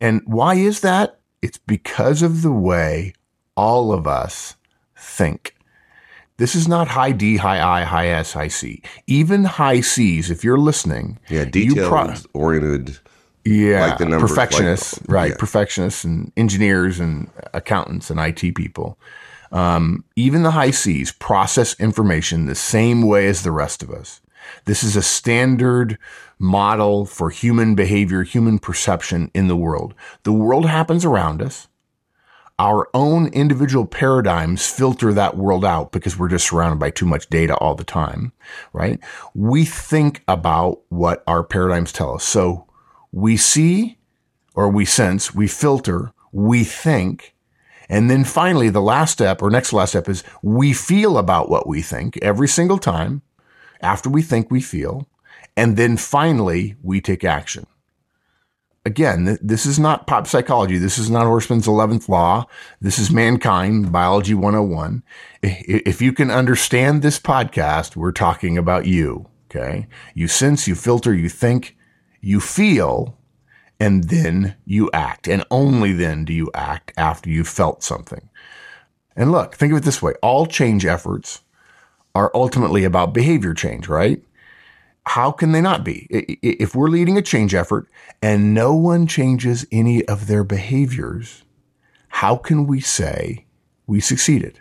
And 0.00 0.22
why 0.26 0.54
is 0.54 0.80
that? 0.80 1.20
It's 1.40 1.58
because 1.58 2.22
of 2.22 2.42
the 2.42 2.52
way 2.52 3.12
all 3.56 3.92
of 3.92 4.08
us 4.08 4.56
think. 4.96 5.54
This 6.38 6.54
is 6.54 6.68
not 6.68 6.88
high 6.88 7.12
D, 7.12 7.36
high 7.36 7.60
I, 7.60 7.84
high 7.84 8.08
S, 8.08 8.32
high 8.32 8.48
C. 8.48 8.80
Even 9.06 9.44
high 9.44 9.80
C's, 9.80 10.30
if 10.30 10.44
you're 10.44 10.58
listening. 10.58 11.18
Yeah, 11.28 11.44
detail 11.44 11.88
pro- 11.88 12.14
oriented. 12.32 12.98
Yeah, 13.44 13.96
like 13.98 14.20
perfectionists, 14.20 15.00
like, 15.00 15.10
right? 15.10 15.30
Yeah. 15.30 15.36
Perfectionists 15.38 16.04
and 16.04 16.32
engineers 16.36 17.00
and 17.00 17.30
accountants 17.54 18.10
and 18.10 18.20
IT 18.20 18.54
people. 18.54 18.98
Um, 19.50 20.04
even 20.16 20.42
the 20.42 20.50
high 20.52 20.70
C's 20.70 21.12
process 21.12 21.78
information 21.80 22.46
the 22.46 22.54
same 22.54 23.02
way 23.02 23.26
as 23.26 23.42
the 23.42 23.52
rest 23.52 23.82
of 23.82 23.90
us. 23.90 24.20
This 24.66 24.84
is 24.84 24.96
a 24.96 25.02
standard 25.02 25.98
model 26.38 27.04
for 27.04 27.30
human 27.30 27.74
behavior, 27.74 28.22
human 28.22 28.58
perception 28.58 29.30
in 29.34 29.48
the 29.48 29.56
world. 29.56 29.94
The 30.22 30.32
world 30.32 30.66
happens 30.66 31.04
around 31.04 31.42
us 31.42 31.68
our 32.58 32.88
own 32.92 33.28
individual 33.28 33.86
paradigms 33.86 34.68
filter 34.68 35.12
that 35.12 35.36
world 35.36 35.64
out 35.64 35.92
because 35.92 36.18
we're 36.18 36.28
just 36.28 36.48
surrounded 36.48 36.80
by 36.80 36.90
too 36.90 37.06
much 37.06 37.28
data 37.28 37.56
all 37.56 37.74
the 37.74 37.84
time, 37.84 38.32
right? 38.72 38.98
We 39.34 39.64
think 39.64 40.24
about 40.26 40.80
what 40.88 41.22
our 41.26 41.44
paradigms 41.44 41.92
tell 41.92 42.16
us. 42.16 42.24
So 42.24 42.66
we 43.12 43.36
see 43.36 43.98
or 44.54 44.68
we 44.68 44.84
sense, 44.84 45.32
we 45.32 45.46
filter, 45.46 46.12
we 46.32 46.64
think. 46.64 47.34
And 47.88 48.10
then 48.10 48.24
finally, 48.24 48.70
the 48.70 48.82
last 48.82 49.12
step 49.12 49.40
or 49.40 49.50
next 49.50 49.72
last 49.72 49.90
step 49.90 50.08
is 50.08 50.24
we 50.42 50.72
feel 50.72 51.16
about 51.16 51.48
what 51.48 51.66
we 51.68 51.80
think 51.80 52.18
every 52.18 52.48
single 52.48 52.78
time 52.78 53.22
after 53.80 54.10
we 54.10 54.20
think 54.20 54.50
we 54.50 54.60
feel. 54.60 55.06
And 55.56 55.76
then 55.76 55.96
finally, 55.96 56.74
we 56.82 57.00
take 57.00 57.24
action 57.24 57.66
again, 58.84 59.38
this 59.40 59.66
is 59.66 59.78
not 59.78 60.06
pop 60.06 60.26
psychology. 60.26 60.78
This 60.78 60.98
is 60.98 61.10
not 61.10 61.26
Horstman's 61.26 61.66
11th 61.66 62.08
law. 62.08 62.46
This 62.80 62.98
is 62.98 63.10
mankind, 63.10 63.92
biology 63.92 64.34
101. 64.34 65.02
If 65.42 66.00
you 66.00 66.12
can 66.12 66.30
understand 66.30 67.02
this 67.02 67.18
podcast, 67.18 67.96
we're 67.96 68.12
talking 68.12 68.56
about 68.56 68.86
you. 68.86 69.28
Okay. 69.50 69.86
You 70.14 70.28
sense, 70.28 70.68
you 70.68 70.74
filter, 70.74 71.14
you 71.14 71.28
think, 71.28 71.76
you 72.20 72.40
feel, 72.40 73.18
and 73.80 74.04
then 74.04 74.56
you 74.64 74.90
act. 74.92 75.28
And 75.28 75.44
only 75.50 75.92
then 75.92 76.24
do 76.24 76.32
you 76.32 76.50
act 76.54 76.92
after 76.96 77.30
you've 77.30 77.48
felt 77.48 77.82
something. 77.82 78.28
And 79.16 79.32
look, 79.32 79.54
think 79.54 79.72
of 79.72 79.78
it 79.78 79.84
this 79.84 80.02
way. 80.02 80.12
All 80.22 80.46
change 80.46 80.84
efforts 80.84 81.42
are 82.14 82.30
ultimately 82.34 82.84
about 82.84 83.14
behavior 83.14 83.54
change, 83.54 83.88
right? 83.88 84.22
How 85.08 85.32
can 85.32 85.52
they 85.52 85.62
not 85.62 85.84
be? 85.84 86.06
If 86.42 86.74
we're 86.74 86.88
leading 86.88 87.16
a 87.16 87.22
change 87.22 87.54
effort 87.54 87.88
and 88.20 88.52
no 88.52 88.74
one 88.74 89.06
changes 89.06 89.66
any 89.72 90.04
of 90.04 90.26
their 90.26 90.44
behaviors, 90.44 91.44
how 92.08 92.36
can 92.36 92.66
we 92.66 92.80
say 92.80 93.46
we 93.86 94.00
succeeded? 94.00 94.60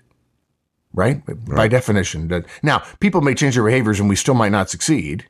Right? 0.94 1.22
right? 1.28 1.46
By 1.46 1.68
definition. 1.68 2.46
Now, 2.64 2.82
people 3.02 3.20
may 3.20 3.36
change 3.36 3.56
their 3.56 3.64
behaviors 3.66 4.00
and 4.00 4.08
we 4.08 4.16
still 4.16 4.36
might 4.36 4.54
not 4.54 4.70
succeed, 4.70 5.26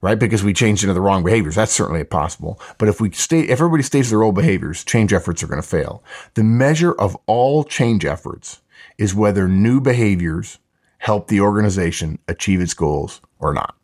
right? 0.00 0.18
Because 0.18 0.42
we 0.42 0.52
changed 0.52 0.82
into 0.82 0.94
the 0.94 1.00
wrong 1.00 1.22
behaviors. 1.22 1.54
That's 1.54 1.72
certainly 1.72 2.02
possible. 2.02 2.60
But 2.76 2.88
if 2.88 3.00
we 3.00 3.12
stay, 3.12 3.42
if 3.42 3.52
everybody 3.52 3.84
stays 3.84 4.10
their 4.10 4.24
old 4.24 4.34
behaviors, 4.34 4.82
change 4.82 5.12
efforts 5.12 5.44
are 5.44 5.46
going 5.46 5.62
to 5.62 5.66
fail. 5.66 6.02
The 6.34 6.42
measure 6.42 6.92
of 6.92 7.16
all 7.26 7.62
change 7.62 8.04
efforts 8.04 8.62
is 8.98 9.14
whether 9.14 9.46
new 9.46 9.80
behaviors 9.80 10.58
help 10.98 11.28
the 11.28 11.40
organization 11.40 12.18
achieve 12.26 12.60
its 12.60 12.74
goals 12.74 13.20
or 13.38 13.54
not. 13.54 13.76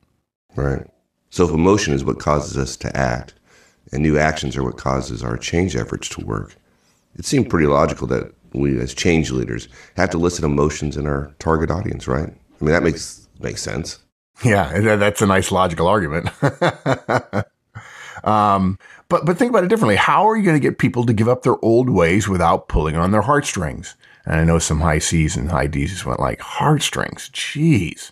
Right. 0.57 0.87
So 1.31 1.45
if 1.45 1.51
emotion 1.51 1.93
is 1.93 2.05
what 2.05 2.19
causes 2.19 2.57
us 2.57 2.77
to 2.79 2.97
act 2.97 3.35
and 3.93 4.03
new 4.03 4.19
actions 4.19 4.57
are 4.57 4.65
what 4.65 4.79
causes 4.79 5.23
our 5.23 5.37
change 5.37 5.77
efforts 5.77 6.09
to 6.11 6.25
work, 6.25 6.57
it 7.17 7.25
seemed 7.25 7.51
pretty 7.51 7.67
logical 7.67 8.07
that 8.09 8.33
we 8.53 8.79
as 8.81 8.95
change 8.95 9.31
leaders 9.31 9.69
have 9.97 10.11
to 10.11 10.19
listen 10.19 10.43
to 10.43 10.47
emotions 10.47 10.97
in 10.97 11.07
our 11.07 11.35
target 11.39 11.71
audience, 11.71 12.09
right? 12.09 12.29
I 12.29 12.65
mean, 12.65 12.73
that 12.73 12.83
makes 12.83 13.29
makes 13.39 13.63
sense. 13.63 13.99
Yeah, 14.45 14.97
that's 14.97 15.23
a 15.23 15.27
nice 15.27 15.51
logical 15.51 15.87
argument. 15.87 16.29
um, 18.25 18.79
but 19.09 19.25
but 19.25 19.39
think 19.39 19.51
about 19.51 19.65
it 19.65 19.69
differently. 19.69 19.97
How 19.97 20.29
are 20.29 20.37
you 20.37 20.45
going 20.45 20.57
to 20.57 20.61
get 20.61 20.79
people 20.79 21.05
to 21.07 21.13
give 21.13 21.29
up 21.29 21.43
their 21.43 21.63
old 21.65 21.91
ways 21.91 22.29
without 22.29 22.69
pulling 22.69 22.97
on 22.97 23.13
their 23.13 23.23
heartstrings? 23.23 23.95
And 24.25 24.37
I 24.37 24.45
know 24.45 24.59
some 24.59 24.81
high 24.81 24.99
C's 24.99 25.37
and 25.37 25.51
high 25.51 25.69
D's 25.69 25.93
just 25.93 26.07
went 26.07 26.21
like 26.21 26.41
heartstrings. 26.41 27.31
Jeez, 27.33 28.11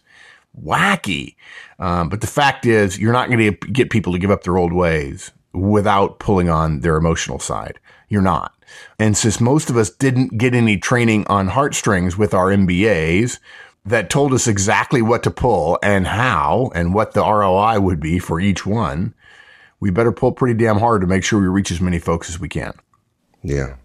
wacky. 0.63 1.37
Um, 1.79 2.09
but 2.09 2.21
the 2.21 2.27
fact 2.27 2.67
is, 2.67 2.99
you're 2.99 3.13
not 3.13 3.29
going 3.29 3.39
to 3.39 3.67
get 3.69 3.91
people 3.91 4.13
to 4.13 4.19
give 4.19 4.31
up 4.31 4.45
their 4.45 4.57
old 4.57 4.73
ways 4.73 5.33
without 5.53 6.19
pulling 6.19 6.49
on 6.49 6.81
their 6.81 6.97
emotional 6.97 7.39
side. 7.39 7.79
You're 8.09 8.23
not. 8.23 8.53
And 8.99 9.17
since 9.17 9.41
most 9.41 9.71
of 9.71 9.77
us 9.77 9.91
didn't 9.91 10.39
get 10.39 10.55
any 10.55 10.79
training 10.79 11.27
on 11.29 11.49
heartstrings 11.49 12.17
with 12.17 12.35
our 12.35 12.49
MBAs 12.49 13.39
that 13.85 14.11
told 14.11 14.33
us 14.33 14.47
exactly 14.47 15.03
what 15.03 15.23
to 15.23 15.31
pull 15.31 15.79
and 15.83 16.07
how 16.07 16.71
and 16.75 16.95
what 16.95 17.13
the 17.13 17.21
ROI 17.21 17.81
would 17.81 18.01
be 18.01 18.19
for 18.19 18.41
each 18.41 18.65
one, 18.65 19.15
we 19.81 19.91
better 19.91 20.13
pull 20.13 20.33
pretty 20.33 20.59
damn 20.59 20.79
hard 20.79 21.03
to 21.03 21.07
make 21.07 21.25
sure 21.25 21.41
we 21.41 21.47
reach 21.47 21.71
as 21.71 21.81
many 21.81 21.99
folks 21.99 22.29
as 22.29 22.41
we 22.41 22.49
can. 22.49 22.73
Yeah. 23.43 23.77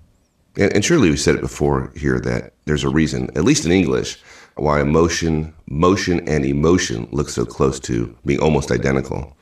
And, 0.58 0.74
and 0.74 0.86
surely 0.86 1.10
we 1.10 1.18
said 1.18 1.36
it 1.36 1.42
before 1.42 1.92
here 1.96 2.20
that 2.22 2.54
there's 2.66 2.84
a 2.84 2.90
reason, 2.90 3.30
at 3.36 3.44
least 3.44 3.66
in 3.66 3.72
English, 3.72 4.18
why 4.62 4.82
emotion, 4.82 5.54
motion, 5.68 6.28
and 6.28 6.46
emotion 6.46 7.08
look 7.12 7.30
so 7.30 7.46
close 7.46 7.80
to 7.82 8.16
being 8.26 8.40
almost 8.40 8.72
identical, 8.72 9.36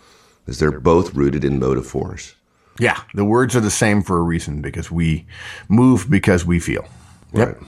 is 0.48 0.60
they're 0.60 0.80
both 0.80 1.14
rooted 1.14 1.44
in 1.44 1.60
motive 1.60 1.86
force. 1.86 2.36
Yeah, 2.80 3.02
the 3.14 3.26
words 3.26 3.56
are 3.56 3.62
the 3.62 3.72
same 3.72 4.04
for 4.04 4.18
a 4.18 4.22
reason 4.22 4.62
because 4.62 4.92
we 4.92 5.26
move 5.68 6.10
because 6.10 6.46
we 6.46 6.60
feel. 6.60 6.86
Right. 7.32 7.50
Yep. 7.50 7.64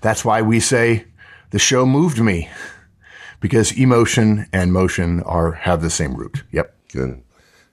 That's 0.00 0.24
why 0.24 0.42
we 0.42 0.60
say 0.60 1.04
the 1.50 1.58
show 1.58 1.86
moved 1.86 2.20
me 2.20 2.48
because 3.40 3.72
emotion 3.72 4.46
and 4.52 4.72
motion 4.72 5.22
are 5.22 5.52
have 5.52 5.82
the 5.82 5.90
same 5.90 6.14
root. 6.14 6.42
Yep. 6.52 6.74
Good. 6.92 7.22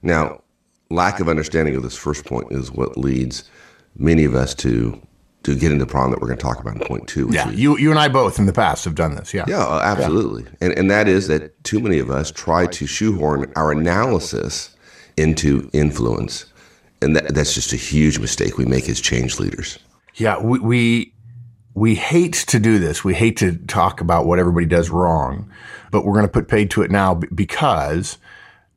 Now, 0.02 0.42
lack 0.90 1.20
of 1.20 1.28
understanding 1.28 1.74
of 1.74 1.82
this 1.82 1.96
first 1.96 2.24
point 2.24 2.52
is 2.52 2.70
what 2.70 2.96
leads 2.96 3.50
many 3.96 4.24
of 4.24 4.34
us 4.34 4.54
to 4.54 5.00
to 5.46 5.54
get 5.54 5.70
into 5.70 5.84
the 5.84 5.90
problem 5.90 6.10
that 6.10 6.20
we're 6.20 6.26
going 6.26 6.38
to 6.38 6.42
talk 6.42 6.58
about 6.58 6.74
in 6.74 6.80
point 6.80 7.06
two. 7.06 7.28
Yeah, 7.30 7.48
is, 7.48 7.58
you 7.58 7.78
you 7.78 7.90
and 7.90 8.00
I 8.00 8.08
both 8.08 8.38
in 8.38 8.46
the 8.46 8.52
past 8.52 8.84
have 8.84 8.96
done 8.96 9.14
this. 9.14 9.32
Yeah, 9.32 9.44
yeah, 9.46 9.64
uh, 9.64 9.80
absolutely, 9.82 10.42
yeah. 10.42 10.50
and 10.60 10.78
and 10.78 10.90
that 10.90 11.06
is 11.06 11.28
that 11.28 11.62
too 11.62 11.78
many 11.78 12.00
of 12.00 12.10
us 12.10 12.32
try 12.32 12.66
to 12.66 12.86
shoehorn 12.86 13.52
our 13.54 13.70
analysis 13.70 14.74
into 15.16 15.70
influence, 15.72 16.46
and 17.00 17.14
that, 17.14 17.32
that's 17.32 17.54
just 17.54 17.72
a 17.72 17.76
huge 17.76 18.18
mistake 18.18 18.58
we 18.58 18.64
make 18.64 18.88
as 18.88 19.00
change 19.00 19.38
leaders. 19.38 19.78
Yeah, 20.16 20.40
we, 20.40 20.58
we 20.58 21.12
we 21.74 21.94
hate 21.94 22.34
to 22.48 22.58
do 22.58 22.80
this. 22.80 23.04
We 23.04 23.14
hate 23.14 23.36
to 23.36 23.56
talk 23.56 24.00
about 24.00 24.26
what 24.26 24.40
everybody 24.40 24.66
does 24.66 24.90
wrong, 24.90 25.48
but 25.92 26.04
we're 26.04 26.14
going 26.14 26.26
to 26.26 26.32
put 26.32 26.48
paid 26.48 26.72
to 26.72 26.82
it 26.82 26.90
now 26.90 27.14
because 27.14 28.18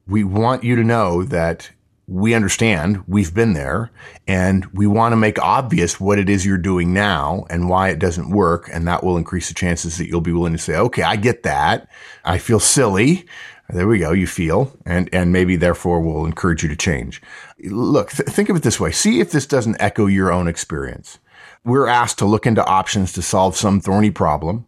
we 0.08 0.24
want 0.24 0.64
you 0.64 0.76
to 0.76 0.84
know 0.84 1.24
that 1.24 1.72
we 2.10 2.34
understand 2.34 3.04
we've 3.08 3.36
been 3.36 3.54
there 3.54 3.92
and 4.28 4.66
we 4.74 4.88
want 4.88 5.12
to 5.12 5.18
make 5.18 5.38
obvious 5.40 6.00
what 6.00 6.18
it 6.18 6.28
is 6.28 6.44
you're 6.44 6.58
doing 6.58 6.92
now 6.92 7.46
and 7.52 7.70
why 7.70 7.90
it 7.90 8.00
doesn't 8.00 8.32
work. 8.32 8.68
And 8.74 8.88
that 8.88 9.04
will 9.04 9.16
increase 9.16 9.48
the 9.48 9.54
chances 9.54 9.98
that 9.98 10.08
you'll 10.08 10.20
be 10.20 10.34
willing 10.34 10.54
to 10.54 10.58
say, 10.58 10.76
okay, 10.76 11.04
I 11.04 11.18
get 11.18 11.44
that. 11.44 11.88
I 12.26 12.40
feel 12.40 12.60
silly. 12.60 13.28
There 13.70 13.88
we 13.88 14.00
go. 14.00 14.12
You 14.12 14.26
feel 14.26 14.76
and, 14.86 15.08
and 15.14 15.32
maybe 15.32 15.56
therefore 15.56 16.02
we'll 16.02 16.26
encourage 16.26 16.64
you 16.64 16.70
to 16.70 16.76
change. 16.76 17.22
Look, 17.64 18.10
th- 18.10 18.28
think 18.28 18.50
of 18.50 18.56
it 18.56 18.64
this 18.64 18.80
way. 18.80 18.92
See 18.92 19.20
if 19.20 19.32
this 19.32 19.46
doesn't 19.46 19.80
echo 19.80 20.08
your 20.08 20.32
own 20.32 20.48
experience. 20.48 21.20
We're 21.64 21.88
asked 21.88 22.18
to 22.20 22.26
look 22.26 22.48
into 22.48 22.66
options 22.66 23.14
to 23.14 23.22
solve 23.22 23.56
some 23.56 23.80
thorny 23.82 24.10
problem 24.10 24.66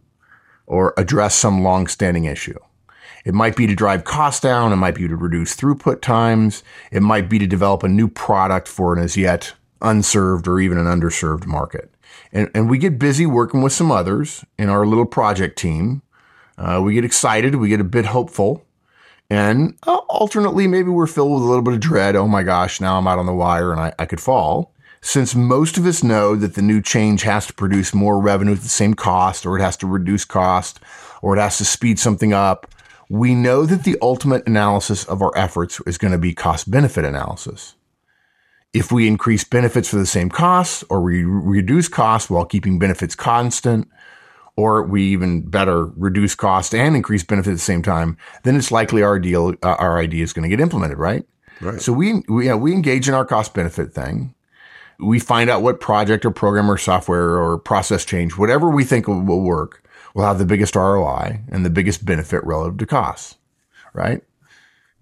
or 0.67 0.93
address 0.95 1.33
some 1.33 1.63
long-standing 1.63 2.25
issue. 2.25 2.60
It 3.25 3.33
might 3.33 3.55
be 3.55 3.67
to 3.67 3.75
drive 3.75 4.03
costs 4.03 4.41
down. 4.41 4.73
It 4.73 4.77
might 4.77 4.95
be 4.95 5.07
to 5.07 5.15
reduce 5.15 5.55
throughput 5.55 6.01
times. 6.01 6.63
It 6.91 7.01
might 7.01 7.29
be 7.29 7.39
to 7.39 7.47
develop 7.47 7.83
a 7.83 7.87
new 7.87 8.07
product 8.07 8.67
for 8.67 8.93
an 8.93 9.01
as 9.01 9.17
yet 9.17 9.53
unserved 9.81 10.47
or 10.47 10.59
even 10.59 10.77
an 10.77 10.85
underserved 10.85 11.45
market. 11.45 11.93
And, 12.31 12.49
and 12.53 12.69
we 12.69 12.77
get 12.77 12.99
busy 12.99 13.25
working 13.25 13.61
with 13.61 13.73
some 13.73 13.91
others 13.91 14.45
in 14.57 14.69
our 14.69 14.85
little 14.85 15.05
project 15.05 15.57
team. 15.57 16.01
Uh, 16.57 16.81
we 16.83 16.93
get 16.93 17.05
excited. 17.05 17.55
We 17.55 17.69
get 17.69 17.81
a 17.81 17.85
bit 17.85 18.07
hopeful. 18.07 18.65
And 19.29 19.77
uh, 19.87 19.97
alternately, 20.09 20.67
maybe 20.67 20.89
we're 20.89 21.07
filled 21.07 21.33
with 21.33 21.43
a 21.43 21.45
little 21.45 21.63
bit 21.63 21.73
of 21.73 21.79
dread. 21.79 22.15
Oh 22.15 22.27
my 22.27 22.43
gosh, 22.43 22.81
now 22.81 22.97
I'm 22.97 23.07
out 23.07 23.19
on 23.19 23.25
the 23.25 23.33
wire 23.33 23.71
and 23.71 23.79
I, 23.79 23.93
I 23.97 24.05
could 24.05 24.19
fall. 24.19 24.73
Since 25.03 25.33
most 25.33 25.77
of 25.77 25.85
us 25.85 26.03
know 26.03 26.35
that 26.35 26.53
the 26.53 26.61
new 26.61 26.81
change 26.81 27.23
has 27.23 27.47
to 27.47 27.53
produce 27.53 27.93
more 27.93 28.19
revenue 28.19 28.53
at 28.53 28.59
the 28.59 28.69
same 28.69 28.93
cost, 28.93 29.47
or 29.47 29.57
it 29.57 29.61
has 29.61 29.75
to 29.77 29.87
reduce 29.87 30.25
cost, 30.25 30.79
or 31.23 31.35
it 31.35 31.39
has 31.39 31.57
to 31.57 31.65
speed 31.65 31.97
something 31.97 32.33
up, 32.33 32.70
we 33.11 33.35
know 33.35 33.65
that 33.65 33.83
the 33.83 33.97
ultimate 34.01 34.47
analysis 34.47 35.03
of 35.03 35.21
our 35.21 35.37
efforts 35.37 35.81
is 35.85 35.97
going 35.97 36.13
to 36.13 36.17
be 36.17 36.33
cost 36.33 36.71
benefit 36.71 37.03
analysis. 37.03 37.75
If 38.71 38.89
we 38.89 39.05
increase 39.05 39.43
benefits 39.43 39.89
for 39.89 39.97
the 39.97 40.05
same 40.05 40.29
costs 40.29 40.85
or 40.89 41.01
we 41.01 41.25
reduce 41.25 41.89
costs 41.89 42.29
while 42.29 42.45
keeping 42.45 42.79
benefits 42.79 43.13
constant, 43.13 43.89
or 44.55 44.83
we 44.83 45.03
even 45.03 45.41
better 45.41 45.87
reduce 45.97 46.35
cost 46.35 46.73
and 46.73 46.95
increase 46.95 47.21
benefit 47.21 47.49
at 47.49 47.55
the 47.55 47.59
same 47.59 47.83
time, 47.83 48.15
then 48.43 48.55
it's 48.55 48.71
likely 48.71 49.03
our 49.03 49.19
deal, 49.19 49.55
uh, 49.61 49.75
our 49.77 49.99
idea 49.99 50.23
is 50.23 50.31
going 50.31 50.49
to 50.49 50.55
get 50.55 50.61
implemented, 50.61 50.97
right? 50.97 51.25
Right. 51.59 51.81
So 51.81 51.91
we, 51.91 52.23
we, 52.29 52.45
yeah, 52.45 52.55
we 52.55 52.71
engage 52.71 53.09
in 53.09 53.13
our 53.13 53.25
cost 53.25 53.53
benefit 53.53 53.91
thing. 53.93 54.33
We 54.99 55.19
find 55.19 55.49
out 55.49 55.63
what 55.63 55.81
project 55.81 56.23
or 56.23 56.31
program 56.31 56.71
or 56.71 56.77
software 56.77 57.37
or 57.37 57.57
process 57.57 58.05
change, 58.05 58.37
whatever 58.37 58.69
we 58.69 58.85
think 58.85 59.09
will 59.09 59.41
work 59.41 59.80
will 60.13 60.25
have 60.25 60.39
the 60.39 60.45
biggest 60.45 60.75
ROI 60.75 61.41
and 61.49 61.65
the 61.65 61.69
biggest 61.69 62.05
benefit 62.05 62.43
relative 62.43 62.77
to 62.77 62.85
costs, 62.85 63.35
right? 63.93 64.23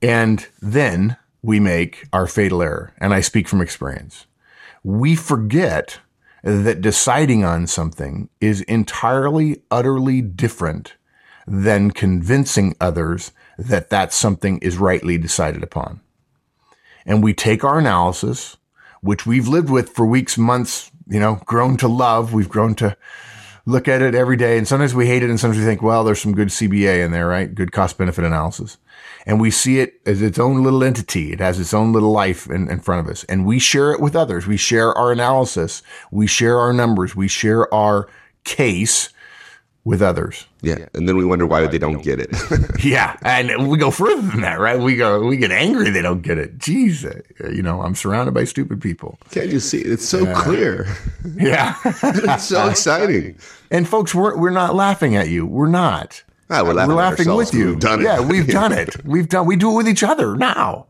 And 0.01 0.47
then 0.61 1.17
we 1.41 1.59
make 1.59 2.07
our 2.13 2.27
fatal 2.27 2.61
error. 2.61 2.93
And 2.99 3.13
I 3.13 3.21
speak 3.21 3.47
from 3.47 3.61
experience. 3.61 4.25
We 4.83 5.15
forget 5.15 5.99
that 6.43 6.81
deciding 6.81 7.43
on 7.43 7.67
something 7.67 8.29
is 8.39 8.61
entirely, 8.61 9.61
utterly 9.69 10.21
different 10.21 10.93
than 11.45 11.91
convincing 11.91 12.75
others 12.79 13.31
that 13.57 13.89
that 13.89 14.13
something 14.13 14.59
is 14.59 14.77
rightly 14.77 15.17
decided 15.17 15.63
upon. 15.63 15.99
And 17.05 17.23
we 17.23 17.33
take 17.33 17.63
our 17.63 17.79
analysis, 17.79 18.57
which 19.01 19.25
we've 19.25 19.47
lived 19.47 19.69
with 19.69 19.89
for 19.89 20.05
weeks, 20.05 20.37
months, 20.37 20.91
you 21.07 21.19
know, 21.19 21.41
grown 21.45 21.75
to 21.77 21.87
love. 21.87 22.33
We've 22.33 22.47
grown 22.47 22.75
to 22.75 22.95
look 23.69 23.87
at 23.87 24.01
it 24.01 24.15
every 24.15 24.35
day. 24.35 24.57
And 24.57 24.67
sometimes 24.67 24.95
we 24.95 25.07
hate 25.07 25.23
it. 25.23 25.29
And 25.29 25.39
sometimes 25.39 25.59
we 25.59 25.65
think, 25.65 25.81
well, 25.81 26.03
there's 26.03 26.21
some 26.21 26.33
good 26.33 26.49
CBA 26.49 27.05
in 27.05 27.11
there, 27.11 27.27
right? 27.27 27.53
Good 27.53 27.71
cost 27.71 27.97
benefit 27.97 28.25
analysis. 28.25 28.77
And 29.25 29.39
we 29.39 29.51
see 29.51 29.79
it 29.79 30.01
as 30.05 30.21
its 30.21 30.39
own 30.39 30.63
little 30.63 30.83
entity. 30.83 31.31
It 31.31 31.39
has 31.39 31.59
its 31.59 31.73
own 31.73 31.93
little 31.93 32.11
life 32.11 32.49
in, 32.49 32.69
in 32.69 32.79
front 32.79 33.05
of 33.05 33.11
us. 33.11 33.23
And 33.25 33.45
we 33.45 33.59
share 33.59 33.91
it 33.91 34.01
with 34.01 34.15
others. 34.15 34.47
We 34.47 34.57
share 34.57 34.93
our 34.97 35.11
analysis. 35.11 35.83
We 36.11 36.25
share 36.25 36.57
our 36.57 36.73
numbers. 36.73 37.15
We 37.15 37.27
share 37.27 37.71
our 37.73 38.09
case 38.43 39.09
with 39.85 40.01
others. 40.01 40.45
Yeah. 40.61 40.85
And 40.93 41.07
then 41.07 41.17
we 41.17 41.25
wonder 41.25 41.45
why 41.45 41.65
they 41.65 41.77
don't 41.77 42.03
get 42.03 42.19
it. 42.19 42.29
yeah. 42.83 43.17
And 43.21 43.69
we 43.69 43.77
go 43.77 43.91
further 43.91 44.21
than 44.21 44.41
that, 44.41 44.59
right? 44.59 44.79
We 44.79 44.95
go, 44.95 45.25
we 45.25 45.37
get 45.37 45.51
angry 45.51 45.89
they 45.89 46.01
don't 46.01 46.21
get 46.21 46.37
it. 46.37 46.57
Jeez. 46.59 47.05
Uh, 47.05 47.49
you 47.49 47.61
know, 47.61 47.81
I'm 47.81 47.95
surrounded 47.95 48.33
by 48.33 48.43
stupid 48.43 48.81
people. 48.81 49.17
Can't 49.31 49.49
you 49.49 49.59
see? 49.59 49.79
It's 49.79 50.07
so 50.07 50.25
uh, 50.25 50.41
clear. 50.41 50.87
Yeah. 51.35 51.75
it's 51.85 52.45
so 52.45 52.69
exciting. 52.69 53.37
And 53.71 53.87
folks, 53.87 54.15
we're, 54.15 54.37
we're 54.37 54.49
not 54.49 54.73
laughing 54.73 55.15
at 55.15 55.29
you. 55.29 55.45
We're 55.45 55.67
not. 55.67 56.23
Ah, 56.49 56.63
we're 56.63 56.73
laughing, 56.73 56.89
we're 56.89 57.01
laughing 57.01 57.35
with 57.35 57.53
you. 57.53 57.67
We've 57.67 57.79
done 57.79 57.99
it. 57.99 58.03
Yeah, 58.03 58.19
we've 58.21 58.47
done 58.47 58.71
it. 58.71 59.05
We've 59.05 59.29
done, 59.29 59.45
we 59.45 59.55
do 59.55 59.71
it 59.71 59.75
with 59.75 59.87
each 59.87 60.01
other 60.01 60.35
now. 60.35 60.87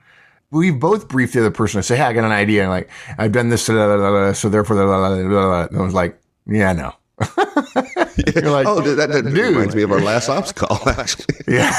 We've 0.52 0.80
both 0.80 1.08
briefed 1.08 1.34
the 1.34 1.42
other 1.42 1.52
person 1.52 1.80
and 1.80 1.86
say, 1.86 1.98
Hey, 1.98 2.04
I 2.04 2.14
got 2.14 2.24
an 2.24 2.32
idea. 2.32 2.62
And 2.62 2.72
like, 2.72 2.90
I've 3.18 3.32
done 3.32 3.50
this, 3.50 3.64
so 3.64 4.50
therefore, 4.50 4.82
and 4.82 5.78
I 5.78 5.82
was 5.82 5.94
like, 5.94 6.20
yeah, 6.48 6.74
no. 6.74 6.94
You're 8.36 8.52
like, 8.52 8.68
oh, 8.68 8.82
that, 8.82 9.10
that, 9.10 9.26
reminds 9.26 9.76
me 9.76 9.84
of 9.84 9.92
our 9.92 10.00
last 10.00 10.30
ops 10.30 10.52
call, 10.52 10.88
actually. 10.90 11.36
yeah. 11.48 11.74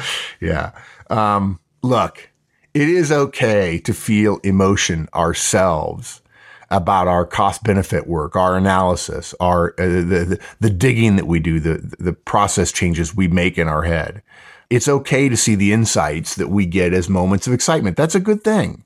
yeah. 0.41 0.71
Um, 1.11 1.59
look, 1.83 2.31
it 2.75 2.89
is 2.89 3.11
okay 3.11 3.79
to 3.81 3.93
feel 3.93 4.39
emotion 4.39 5.09
ourselves 5.15 6.23
about 6.71 7.09
our 7.09 7.25
cost 7.25 7.65
benefit 7.65 8.07
work, 8.07 8.37
our 8.37 8.57
analysis, 8.57 9.35
our 9.41 9.75
uh, 9.79 9.87
the, 9.87 10.03
the, 10.03 10.41
the 10.61 10.71
digging 10.71 11.17
that 11.17 11.27
we 11.27 11.41
do, 11.41 11.61
the 11.61 11.95
the 11.99 12.13
process 12.13 12.73
changes 12.73 13.15
we 13.15 13.29
make 13.29 13.59
in 13.59 13.69
our 13.69 13.83
head. 13.83 14.23
It's 14.69 14.89
okay 14.89 15.29
to 15.29 15.37
see 15.37 15.55
the 15.55 15.73
insights 15.73 16.35
that 16.37 16.49
we 16.49 16.67
get 16.67 16.93
as 16.93 17.09
moments 17.09 17.47
of 17.47 17.53
excitement. 17.53 17.97
That's 17.97 18.17
a 18.17 18.21
good 18.21 18.43
thing. 18.43 18.85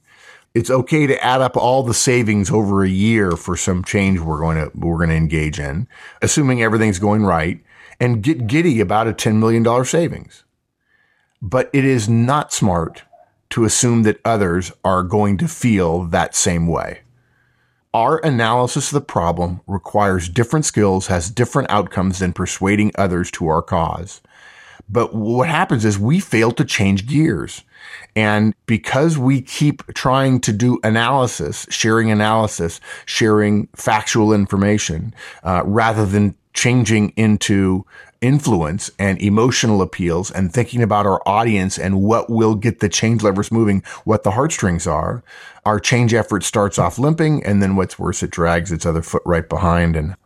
It's 0.53 0.71
okay 0.71 1.07
to 1.07 1.25
add 1.25 1.41
up 1.41 1.57
all 1.57 1.83
the 1.83 1.95
savings 1.95 2.51
over 2.51 2.83
a 2.83 2.89
year 2.89 3.33
for 3.33 3.57
some 3.57 3.85
change 3.85 4.19
we're 4.19 4.41
going 4.41 4.57
to 4.57 4.71
we're 4.77 4.97
going 4.97 5.11
to 5.11 5.15
engage 5.15 5.61
in, 5.61 5.87
assuming 6.23 6.63
everything's 6.63 6.99
going 6.99 7.25
right, 7.25 7.61
and 8.01 8.23
get 8.23 8.49
giddy 8.49 8.81
about 8.81 9.07
a 9.07 9.13
$10 9.13 9.37
million 9.37 9.85
savings. 9.85 10.45
But 11.41 11.71
it 11.73 11.85
is 11.85 12.09
not 12.09 12.53
smart 12.53 13.05
to 13.51 13.65
assume 13.65 14.03
that 14.05 14.21
others 14.25 14.73
are 14.85 15.03
going 15.03 15.37
to 15.39 15.49
feel 15.49 16.05
that 16.07 16.35
same 16.35 16.67
way. 16.67 17.01
Our 17.93 18.19
analysis 18.19 18.89
of 18.89 18.95
the 18.95 19.01
problem 19.01 19.61
requires 19.67 20.29
different 20.29 20.65
skills, 20.65 21.09
has 21.09 21.31
different 21.31 21.71
outcomes 21.71 22.21
than 22.21 22.33
persuading 22.33 22.93
others 22.97 23.31
to 23.33 23.49
our 23.49 23.63
cause. 23.63 24.21
But 24.91 25.15
what 25.15 25.49
happens 25.49 25.85
is 25.85 25.99
we 25.99 26.21
fail 26.21 26.51
to 26.53 26.65
change 26.65 27.07
gears. 27.07 27.63
And 28.17 28.55
because 28.67 29.17
we 29.17 29.41
keep 29.41 29.87
trying 29.95 30.41
to 30.41 30.53
do 30.53 30.81
analysis, 30.83 31.67
sharing 31.71 32.11
analysis, 32.11 32.81
sharing 33.07 33.69
factual 33.75 34.33
information, 34.33 35.15
uh, 35.45 35.63
rather 35.65 36.05
than 36.05 36.35
changing 36.53 37.11
into 37.11 37.87
influence 38.21 38.91
and 38.99 39.21
emotional 39.23 39.81
appeals 39.81 40.31
and 40.31 40.53
thinking 40.53 40.83
about 40.83 41.07
our 41.07 41.23
audience 41.27 41.79
and 41.79 42.03
what 42.03 42.29
will 42.29 42.55
get 42.55 42.81
the 42.81 42.89
change 42.89 43.23
levers 43.23 43.51
moving, 43.51 43.83
what 44.05 44.25
the 44.25 44.33
heartstrings 44.33 44.87
are, 44.87 45.23
our 45.65 45.81
change 45.81 46.13
effort 46.13 46.43
starts 46.43 46.79
off 46.79 46.99
limping. 46.99 47.45
And 47.45 47.63
then 47.63 47.77
what's 47.77 47.99
worse, 47.99 48.23
it 48.23 48.31
drags 48.31 48.73
its 48.73 48.85
other 48.85 49.03
foot 49.03 49.23
right 49.25 49.49
behind. 49.49 49.97
And 49.97 50.17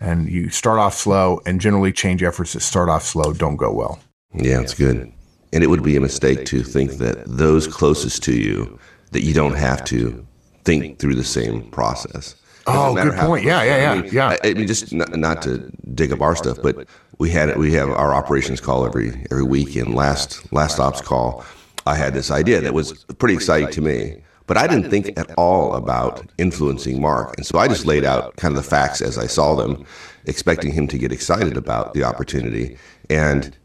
and 0.00 0.28
you 0.28 0.50
start 0.50 0.78
off 0.78 0.94
slow 0.94 1.40
and 1.46 1.60
generally 1.60 1.92
change 1.92 2.22
efforts 2.22 2.52
that 2.52 2.60
start 2.60 2.88
off 2.88 3.02
slow 3.02 3.32
don't 3.32 3.56
go 3.56 3.72
well. 3.72 3.98
Yeah, 4.34 4.60
it's 4.60 4.74
good. 4.74 5.12
And 5.52 5.64
it 5.64 5.68
would 5.68 5.82
be 5.82 5.96
a 5.96 6.00
mistake 6.00 6.44
to 6.46 6.62
think 6.62 6.92
that 6.92 7.24
those 7.26 7.66
closest 7.66 8.22
to 8.24 8.32
you 8.32 8.78
that 9.12 9.22
you 9.22 9.32
don't 9.32 9.54
have 9.54 9.84
to 9.86 10.26
think 10.64 10.98
through 10.98 11.14
the 11.14 11.24
same 11.24 11.62
process. 11.70 12.34
Oh, 12.66 12.94
good 12.94 13.14
point. 13.14 13.44
Yeah, 13.44 13.62
yeah, 13.62 13.76
yeah, 13.76 13.92
I 13.92 14.02
mean, 14.02 14.12
yeah. 14.12 14.28
I, 14.28 14.38
I 14.42 14.54
mean, 14.54 14.66
just 14.66 14.92
not, 14.92 15.14
not 15.16 15.40
to 15.42 15.70
dig 15.94 16.12
up 16.12 16.20
our 16.20 16.34
stuff, 16.34 16.58
but 16.60 16.88
we 17.18 17.30
had 17.30 17.56
we 17.56 17.72
have 17.74 17.90
our 17.90 18.12
operations 18.12 18.60
call 18.60 18.84
every 18.84 19.24
every 19.30 19.44
week. 19.44 19.76
And 19.76 19.94
last 19.94 20.52
last 20.52 20.80
ops 20.80 21.00
call, 21.00 21.44
I 21.86 21.94
had 21.94 22.12
this 22.12 22.30
idea 22.30 22.60
that 22.60 22.74
was 22.74 23.04
pretty 23.18 23.34
exciting 23.34 23.70
to 23.70 23.80
me. 23.80 24.22
But 24.46 24.56
I 24.56 24.66
didn't 24.66 24.90
think 24.90 25.18
at 25.18 25.32
all 25.36 25.74
about 25.74 26.24
influencing 26.38 27.00
Mark. 27.00 27.36
And 27.36 27.44
so 27.44 27.58
I 27.58 27.68
just 27.68 27.84
laid 27.84 28.04
out 28.04 28.36
kind 28.36 28.56
of 28.56 28.62
the 28.62 28.68
facts 28.68 29.00
as 29.00 29.18
I 29.18 29.26
saw 29.26 29.54
them, 29.54 29.84
expecting 30.26 30.72
him 30.72 30.86
to 30.88 30.98
get 30.98 31.12
excited 31.12 31.56
about 31.56 31.94
the 31.94 32.04
opportunity. 32.04 32.76
And, 33.10 33.56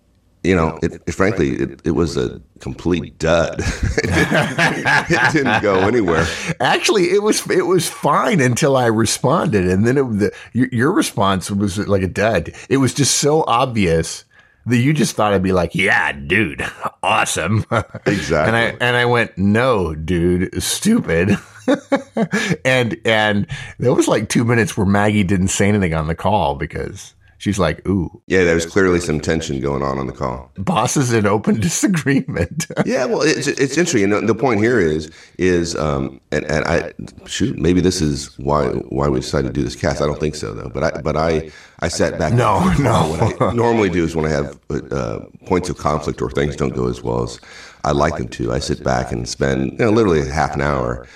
you 0.44 0.56
know, 0.56 0.80
it, 0.82 1.02
it 1.06 1.12
frankly, 1.12 1.52
it, 1.52 1.82
it 1.84 1.92
was 1.92 2.18
a 2.18 2.42
complete 2.60 3.20
dud. 3.20 3.60
it, 3.60 4.04
didn't, 4.04 5.12
it 5.12 5.34
didn't 5.34 5.62
go 5.62 5.76
anywhere. 5.88 6.26
Actually, 6.60 7.12
it 7.12 7.22
was 7.22 7.48
it 7.52 7.68
was 7.68 7.88
fine 7.88 8.40
until 8.40 8.76
I 8.76 8.88
responded, 8.88 9.68
and 9.68 9.86
then 9.86 9.98
it, 9.98 10.04
the, 10.04 10.32
your, 10.54 10.68
your 10.72 10.92
response 10.92 11.52
was 11.52 11.78
like 11.78 12.02
a 12.02 12.08
dud. 12.08 12.54
It 12.70 12.78
was 12.78 12.96
just 12.96 13.18
so 13.18 13.44
obvious 13.46 14.26
that 14.66 14.78
you 14.78 14.94
just 14.94 15.16
thought 15.16 15.34
I'd 15.34 15.44
be 15.44 15.54
like, 15.54 15.76
"Yeah, 15.76 16.12
dude, 16.12 16.66
awesome." 17.04 17.66
Exactly. 18.06 18.36
and 18.48 18.56
I 18.56 18.78
and 18.80 18.96
I 18.96 19.06
went, 19.06 19.38
"No, 19.38 19.96
dude, 19.96 20.62
stupid." 20.62 21.38
and 22.66 23.00
and 23.06 23.48
there 23.80 23.94
was 23.94 24.08
like 24.08 24.30
two 24.30 24.44
minutes 24.44 24.76
where 24.76 24.86
Maggie 24.86 25.24
didn't 25.24 25.50
say 25.50 25.68
anything 25.68 25.94
on 25.94 26.08
the 26.08 26.16
call 26.16 26.56
because 26.56 27.14
she's 27.42 27.58
like, 27.60 27.86
"Ooh, 27.88 28.22
Yeah, 28.28 28.44
there 28.44 28.56
was 28.56 28.66
clearly 28.66 29.00
some 29.00 29.20
tension 29.20 29.60
going 29.60 29.82
on 29.82 29.98
on 29.98 30.08
the 30.08 30.14
call. 30.14 30.52
boss 30.58 30.96
is 30.96 31.12
in 31.12 31.26
open 31.26 31.60
disagreement." 31.70 32.68
Yeah, 32.86 33.06
well, 33.06 33.22
it's 33.22 33.48
it's 33.48 33.78
interesting. 33.78 34.14
And 34.14 34.30
the 34.30 34.36
point 34.36 34.62
here 34.62 34.80
is 34.80 35.12
is 35.38 35.76
um, 35.76 36.22
and, 36.32 36.46
and 36.46 36.64
I 36.66 36.94
shoot 37.26 37.58
maybe 37.58 37.82
this 37.82 38.00
is 38.02 38.38
why 38.40 38.68
why 38.98 39.10
we 39.10 39.20
decided 39.20 39.48
to 39.48 39.54
do 39.54 39.64
this 39.64 39.76
cast. 39.76 40.02
I 40.02 40.06
don't 40.06 40.20
think 40.20 40.36
so 40.36 40.54
though. 40.54 40.70
But 40.70 40.84
I 40.84 41.02
but 41.02 41.18
I 41.18 41.52
I 41.80 41.88
sat 41.88 42.20
back. 42.20 42.34
No, 42.34 42.72
no. 42.80 43.10
What 43.10 43.42
I 43.42 43.54
normally 43.66 43.90
do 43.90 44.04
is 44.04 44.16
when 44.16 44.26
I 44.26 44.30
have 44.30 44.58
uh, 44.92 45.20
points 45.46 45.68
of 45.70 45.78
conflict 45.78 46.22
or 46.22 46.30
things 46.30 46.56
don't 46.56 46.76
go 46.76 46.88
as 46.88 47.02
well 47.02 47.24
as 47.24 47.40
I 47.84 47.92
like 47.92 48.18
them 48.18 48.28
to, 48.28 48.54
I 48.54 48.60
sit 48.60 48.84
back 48.84 49.12
and 49.12 49.28
spend 49.28 49.72
you 49.72 49.86
know, 49.86 49.90
literally 49.92 50.28
half 50.30 50.54
an 50.54 50.62
hour 50.62 51.08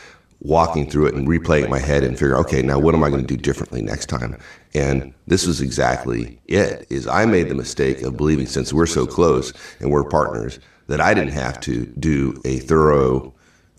walking 0.45 0.89
through 0.89 1.07
it 1.07 1.15
and 1.15 1.27
replaying 1.27 1.65
in 1.65 1.69
my 1.69 1.79
head 1.79 2.03
and 2.03 2.17
figuring, 2.17 2.39
okay, 2.41 2.61
now 2.61 2.79
what 2.79 2.93
am 2.93 3.03
I 3.03 3.09
going 3.09 3.21
to 3.21 3.27
do 3.27 3.37
differently 3.37 3.81
next 3.81 4.07
time? 4.07 4.37
And 4.73 5.13
this 5.27 5.45
was 5.45 5.59
exactly 5.59 6.39
it. 6.45 6.85
Is 6.89 7.07
I 7.07 7.25
made 7.25 7.49
the 7.49 7.55
mistake 7.55 8.01
of 8.01 8.15
believing 8.15 8.45
since 8.45 8.71
we're 8.71 8.85
so 8.85 9.05
close 9.05 9.53
and 9.79 9.91
we're 9.91 10.03
partners 10.03 10.59
that 10.87 11.01
I 11.01 11.13
didn't 11.13 11.33
have 11.33 11.59
to 11.61 11.85
do 11.85 12.39
a 12.45 12.59
thorough 12.59 13.33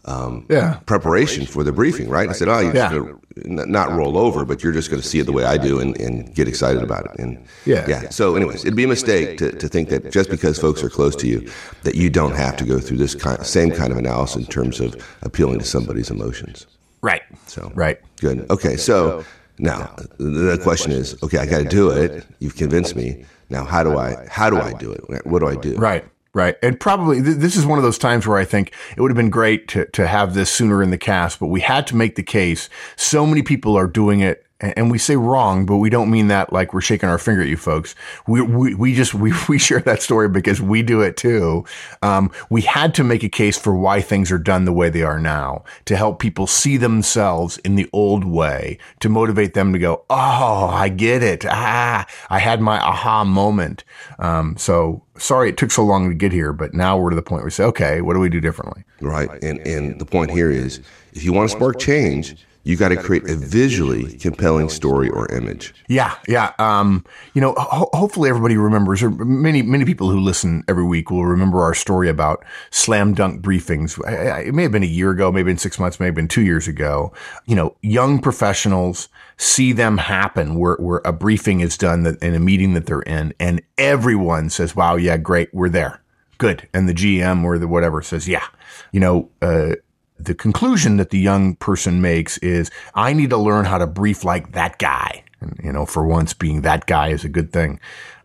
um, 0.06 0.46
Yeah. 0.48 0.78
preparation 0.86 1.46
for 1.46 1.64
the 1.64 1.72
briefing, 1.72 2.08
right? 2.08 2.28
I 2.28 2.32
said, 2.32 2.48
oh, 2.48 2.60
you're 2.60 2.74
Yeah. 2.74 2.90
just 2.90 2.94
going 2.94 3.56
to 3.56 3.66
not 3.70 3.92
roll 3.92 4.16
over, 4.16 4.44
but 4.44 4.62
you're 4.62 4.72
just 4.72 4.88
going 4.90 5.02
to 5.02 5.06
see 5.06 5.18
it 5.18 5.24
the 5.26 5.32
way 5.32 5.44
I 5.44 5.56
do 5.58 5.78
and, 5.80 5.96
and 6.00 6.34
get 6.34 6.48
excited 6.48 6.82
about 6.82 7.06
it. 7.06 7.18
And 7.18 7.44
Yeah. 7.64 7.84
yeah. 7.88 8.08
So, 8.10 8.34
anyways, 8.36 8.64
it'd 8.64 8.76
be 8.76 8.84
a 8.84 8.88
mistake 8.88 9.38
to, 9.38 9.52
to 9.52 9.68
think 9.68 9.88
that 9.90 10.10
just 10.12 10.30
because 10.30 10.58
folks 10.58 10.82
are 10.82 10.88
close 10.88 11.14
to 11.16 11.26
you, 11.26 11.48
that 11.82 11.94
you 11.96 12.08
don't 12.08 12.34
have 12.34 12.56
to 12.56 12.64
go 12.64 12.78
through 12.78 12.96
this 12.98 13.14
kind, 13.14 13.44
same 13.44 13.70
kind 13.72 13.92
of 13.92 13.98
analysis 13.98 14.36
in 14.36 14.46
terms 14.46 14.80
of 14.80 14.96
appealing 15.22 15.58
to 15.58 15.64
somebody's 15.64 16.10
emotions. 16.10 16.66
right. 17.02 17.22
So, 17.46 17.70
Right. 17.74 17.98
Good. 18.20 18.48
Okay. 18.50 18.76
So 18.76 19.24
now 19.58 19.94
the 20.18 20.58
question 20.62 20.92
is, 20.92 21.16
okay, 21.22 21.38
I 21.38 21.46
got 21.46 21.58
to 21.58 21.64
do 21.68 21.90
it. 21.90 22.24
You've 22.38 22.56
convinced 22.56 22.96
me. 22.96 23.24
Now, 23.50 23.64
how 23.64 23.82
do 23.84 23.96
I, 23.98 24.26
how 24.28 24.50
do 24.50 24.56
I 24.58 24.72
do 24.72 24.90
it? 24.92 25.26
What 25.26 25.40
do 25.40 25.46
I 25.48 25.56
do? 25.56 25.76
Right. 25.76 26.04
Right. 26.36 26.54
And 26.62 26.78
probably 26.78 27.22
th- 27.22 27.38
this 27.38 27.56
is 27.56 27.64
one 27.64 27.78
of 27.78 27.82
those 27.82 27.96
times 27.96 28.26
where 28.26 28.36
I 28.36 28.44
think 28.44 28.74
it 28.94 29.00
would 29.00 29.10
have 29.10 29.16
been 29.16 29.30
great 29.30 29.68
to, 29.68 29.86
to 29.86 30.06
have 30.06 30.34
this 30.34 30.50
sooner 30.50 30.82
in 30.82 30.90
the 30.90 30.98
cast, 30.98 31.40
but 31.40 31.46
we 31.46 31.62
had 31.62 31.86
to 31.86 31.96
make 31.96 32.14
the 32.14 32.22
case. 32.22 32.68
So 32.94 33.24
many 33.24 33.40
people 33.40 33.74
are 33.74 33.86
doing 33.86 34.20
it 34.20 34.45
and 34.60 34.90
we 34.90 34.98
say 34.98 35.16
wrong, 35.16 35.66
but 35.66 35.76
we 35.76 35.90
don't 35.90 36.10
mean 36.10 36.28
that 36.28 36.52
like 36.52 36.72
we're 36.72 36.80
shaking 36.80 37.08
our 37.08 37.18
finger 37.18 37.42
at 37.42 37.48
you 37.48 37.56
folks. 37.56 37.94
We, 38.26 38.40
we, 38.40 38.74
we 38.74 38.94
just, 38.94 39.14
we, 39.14 39.32
we 39.48 39.58
share 39.58 39.80
that 39.80 40.02
story 40.02 40.28
because 40.28 40.62
we 40.62 40.82
do 40.82 41.02
it 41.02 41.16
too. 41.16 41.64
Um, 42.02 42.30
we 42.48 42.62
had 42.62 42.94
to 42.94 43.04
make 43.04 43.22
a 43.22 43.28
case 43.28 43.58
for 43.58 43.74
why 43.74 44.00
things 44.00 44.32
are 44.32 44.38
done 44.38 44.64
the 44.64 44.72
way 44.72 44.88
they 44.88 45.02
are 45.02 45.20
now 45.20 45.64
to 45.84 45.96
help 45.96 46.18
people 46.18 46.46
see 46.46 46.76
themselves 46.76 47.58
in 47.58 47.74
the 47.74 47.88
old 47.92 48.24
way, 48.24 48.78
to 49.00 49.08
motivate 49.08 49.54
them 49.54 49.72
to 49.72 49.78
go, 49.78 50.04
Oh, 50.08 50.68
I 50.72 50.88
get 50.88 51.22
it. 51.22 51.44
Ah, 51.46 52.06
I 52.30 52.38
had 52.38 52.60
my 52.60 52.80
aha 52.80 53.24
moment. 53.24 53.84
Um, 54.18 54.56
so 54.56 55.02
sorry 55.18 55.48
it 55.50 55.56
took 55.56 55.70
so 55.70 55.84
long 55.84 56.08
to 56.08 56.14
get 56.14 56.32
here, 56.32 56.52
but 56.52 56.74
now 56.74 56.96
we're 56.98 57.10
to 57.10 57.16
the 57.16 57.22
point 57.22 57.40
where 57.40 57.46
we 57.46 57.50
say, 57.50 57.64
okay, 57.64 58.00
what 58.00 58.14
do 58.14 58.20
we 58.20 58.28
do 58.28 58.40
differently? 58.40 58.84
Right. 59.00 59.28
And, 59.42 59.58
and 59.66 60.00
the 60.00 60.04
point 60.04 60.30
here 60.30 60.50
is 60.50 60.80
if 61.12 61.24
you 61.24 61.32
want 61.32 61.50
to 61.50 61.56
spark 61.56 61.78
change, 61.78 62.36
you 62.66 62.76
got 62.76 62.88
to 62.88 62.96
create 62.96 63.28
a 63.30 63.36
visually 63.36 64.18
compelling 64.18 64.68
story 64.68 65.08
or 65.08 65.32
image. 65.32 65.72
Yeah, 65.88 66.14
yeah. 66.26 66.52
Um, 66.58 67.04
you 67.32 67.40
know, 67.40 67.54
ho- 67.56 67.88
hopefully 67.92 68.28
everybody 68.28 68.56
remembers, 68.56 69.02
or 69.02 69.10
many 69.10 69.62
many 69.62 69.84
people 69.84 70.10
who 70.10 70.18
listen 70.18 70.64
every 70.66 70.82
week 70.84 71.10
will 71.10 71.24
remember 71.24 71.62
our 71.62 71.74
story 71.74 72.08
about 72.08 72.44
slam 72.70 73.14
dunk 73.14 73.40
briefings. 73.40 73.98
I- 74.04 74.28
I- 74.30 74.40
It 74.40 74.54
may 74.54 74.64
have 74.64 74.72
been 74.72 74.82
a 74.82 74.86
year 74.86 75.10
ago, 75.12 75.30
maybe 75.30 75.50
in 75.52 75.58
six 75.58 75.78
months, 75.78 76.00
maybe 76.00 76.14
been 76.16 76.28
two 76.28 76.42
years 76.42 76.66
ago. 76.66 77.12
You 77.46 77.54
know, 77.54 77.76
young 77.82 78.18
professionals 78.18 79.08
see 79.36 79.72
them 79.72 79.98
happen 79.98 80.56
where, 80.56 80.76
where 80.80 81.02
a 81.04 81.12
briefing 81.12 81.60
is 81.60 81.76
done 81.78 82.02
that, 82.02 82.20
in 82.22 82.34
a 82.34 82.40
meeting 82.40 82.74
that 82.74 82.86
they're 82.86 83.02
in, 83.02 83.32
and 83.38 83.62
everyone 83.78 84.50
says, 84.50 84.74
"Wow, 84.74 84.96
yeah, 84.96 85.16
great, 85.16 85.50
we're 85.54 85.68
there." 85.68 86.00
Good. 86.38 86.68
And 86.74 86.86
the 86.88 86.92
GM 86.92 87.44
or 87.44 87.58
the 87.58 87.66
whatever 87.68 88.02
says, 88.02 88.28
yeah, 88.28 88.44
you 88.92 89.00
know, 89.00 89.30
uh, 89.40 89.76
the 90.18 90.34
conclusion 90.34 90.96
that 90.96 91.10
the 91.10 91.18
young 91.18 91.56
person 91.56 92.00
makes 92.00 92.38
is 92.38 92.70
I 92.94 93.12
need 93.12 93.30
to 93.30 93.36
learn 93.36 93.64
how 93.64 93.78
to 93.78 93.86
brief 93.86 94.24
like 94.24 94.52
that 94.52 94.78
guy. 94.78 95.24
And, 95.40 95.58
you 95.62 95.72
know, 95.72 95.86
for 95.86 96.06
once 96.06 96.32
being 96.32 96.62
that 96.62 96.86
guy 96.86 97.08
is 97.08 97.24
a 97.24 97.28
good 97.28 97.52
thing. 97.52 97.80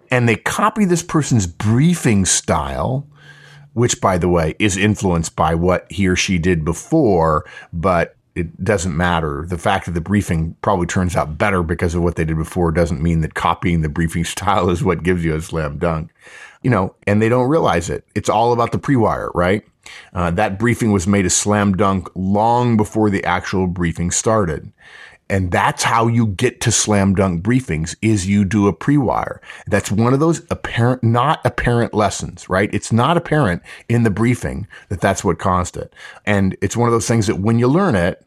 And 0.10 0.28
they 0.28 0.36
copy 0.36 0.86
this 0.86 1.04
person's 1.04 1.48
briefing 1.48 2.26
style, 2.26 3.08
which 3.74 4.02
by 4.02 4.18
the 4.18 4.30
way 4.30 4.56
is 4.60 4.78
influenced 4.78 5.36
by 5.36 5.56
what 5.56 5.90
he 5.92 6.08
or 6.08 6.16
she 6.16 6.38
did 6.38 6.66
before, 6.66 7.46
but 7.72 8.16
it 8.36 8.64
doesn't 8.64 8.96
matter. 8.96 9.46
The 9.48 9.58
fact 9.58 9.86
that 9.86 9.92
the 9.92 10.02
briefing 10.02 10.56
probably 10.62 10.88
turns 10.88 11.16
out 11.16 11.38
better 11.38 11.64
because 11.64 11.96
of 11.96 12.02
what 12.02 12.16
they 12.16 12.26
did 12.26 12.38
before 12.38 12.72
doesn't 12.72 13.02
mean 13.02 13.22
that 13.22 13.34
copying 13.34 13.82
the 13.82 13.90
briefing 13.90 14.24
style 14.26 14.70
is 14.70 14.84
what 14.84 15.04
gives 15.04 15.24
you 15.24 15.36
a 15.36 15.42
slam 15.42 15.78
dunk. 15.78 16.12
You 16.62 16.70
know, 16.70 16.96
and 17.08 17.22
they 17.22 17.30
don't 17.30 17.50
realize 17.50 17.90
it. 17.90 18.06
It's 18.14 18.30
all 18.30 18.54
about 18.54 18.72
the 18.72 18.78
pre-wire, 18.78 19.32
right? 19.34 19.64
Uh, 20.14 20.32
that 20.32 20.60
briefing 20.60 20.92
was 20.92 21.08
made 21.08 21.26
a 21.26 21.30
slam 21.30 21.76
dunk 21.76 22.08
long 22.14 22.78
before 22.78 23.10
the 23.10 23.24
actual 23.26 23.68
briefing 23.68 24.12
started. 24.12 24.72
And 25.32 25.50
that's 25.50 25.82
how 25.82 26.08
you 26.08 26.28
get 26.28 26.60
to 26.62 26.74
slam 26.74 27.16
dunk 27.16 27.42
briefings 27.42 27.96
is 28.02 28.28
you 28.28 28.44
do 28.44 28.68
a 28.68 28.74
pre-wire. 28.74 29.42
That's 29.66 29.90
one 29.90 30.14
of 30.14 30.20
those 30.20 30.42
apparent, 30.52 31.06
not 31.06 31.40
apparent 31.46 31.94
lessons, 31.94 32.50
right? 32.50 32.70
It's 32.74 32.92
not 32.92 33.16
apparent 33.16 33.64
in 33.88 34.04
the 34.04 34.10
briefing 34.10 34.68
that 34.90 35.00
that's 35.00 35.24
what 35.24 35.40
caused 35.40 35.78
it. 35.78 35.96
And 36.26 36.58
it's 36.62 36.76
one 36.76 36.90
of 36.90 36.92
those 36.92 37.08
things 37.08 37.28
that 37.28 37.40
when 37.40 37.60
you 37.60 37.70
learn 37.70 37.96
it, 37.96 38.26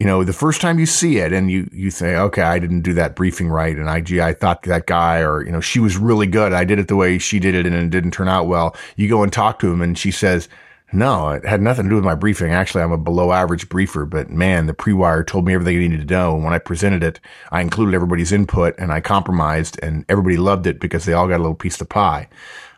you 0.00 0.06
know, 0.06 0.24
the 0.24 0.32
first 0.32 0.60
time 0.60 0.80
you 0.80 0.86
see 0.86 1.18
it 1.18 1.32
and 1.32 1.48
you, 1.48 1.70
you 1.72 1.92
say, 1.92 2.16
okay, 2.16 2.42
I 2.42 2.58
didn't 2.58 2.82
do 2.82 2.94
that 2.94 3.14
briefing 3.14 3.48
right. 3.48 3.76
And 3.76 3.88
I, 3.88 4.00
gee, 4.00 4.20
I 4.20 4.34
thought 4.34 4.64
that 4.64 4.86
guy 4.86 5.20
or, 5.20 5.46
you 5.46 5.52
know, 5.52 5.60
she 5.60 5.78
was 5.78 5.96
really 5.96 6.26
good. 6.26 6.52
I 6.52 6.64
did 6.64 6.80
it 6.80 6.88
the 6.88 6.96
way 6.96 7.18
she 7.18 7.38
did 7.38 7.54
it 7.54 7.66
and 7.66 7.76
it 7.76 7.90
didn't 7.90 8.10
turn 8.10 8.28
out 8.28 8.48
well. 8.48 8.74
You 8.96 9.08
go 9.08 9.22
and 9.22 9.32
talk 9.32 9.60
to 9.60 9.72
him 9.72 9.80
and 9.80 9.96
she 9.96 10.10
says, 10.10 10.48
no, 10.94 11.30
it 11.30 11.44
had 11.44 11.60
nothing 11.60 11.84
to 11.84 11.88
do 11.88 11.96
with 11.96 12.04
my 12.04 12.14
briefing. 12.14 12.52
Actually, 12.52 12.84
I'm 12.84 12.92
a 12.92 12.98
below 12.98 13.32
average 13.32 13.68
briefer, 13.68 14.04
but 14.04 14.30
man, 14.30 14.66
the 14.66 14.74
pre-wire 14.74 15.24
told 15.24 15.46
me 15.46 15.54
everything 15.54 15.76
I 15.76 15.80
needed 15.80 16.08
to 16.08 16.14
know. 16.14 16.34
And 16.34 16.44
when 16.44 16.54
I 16.54 16.58
presented 16.58 17.02
it, 17.02 17.20
I 17.50 17.60
included 17.60 17.94
everybody's 17.94 18.32
input 18.32 18.74
and 18.78 18.92
I 18.92 19.00
compromised 19.00 19.78
and 19.82 20.04
everybody 20.08 20.36
loved 20.36 20.66
it 20.66 20.80
because 20.80 21.04
they 21.04 21.12
all 21.12 21.28
got 21.28 21.36
a 21.36 21.42
little 21.42 21.54
piece 21.54 21.80
of 21.80 21.88
pie. 21.88 22.28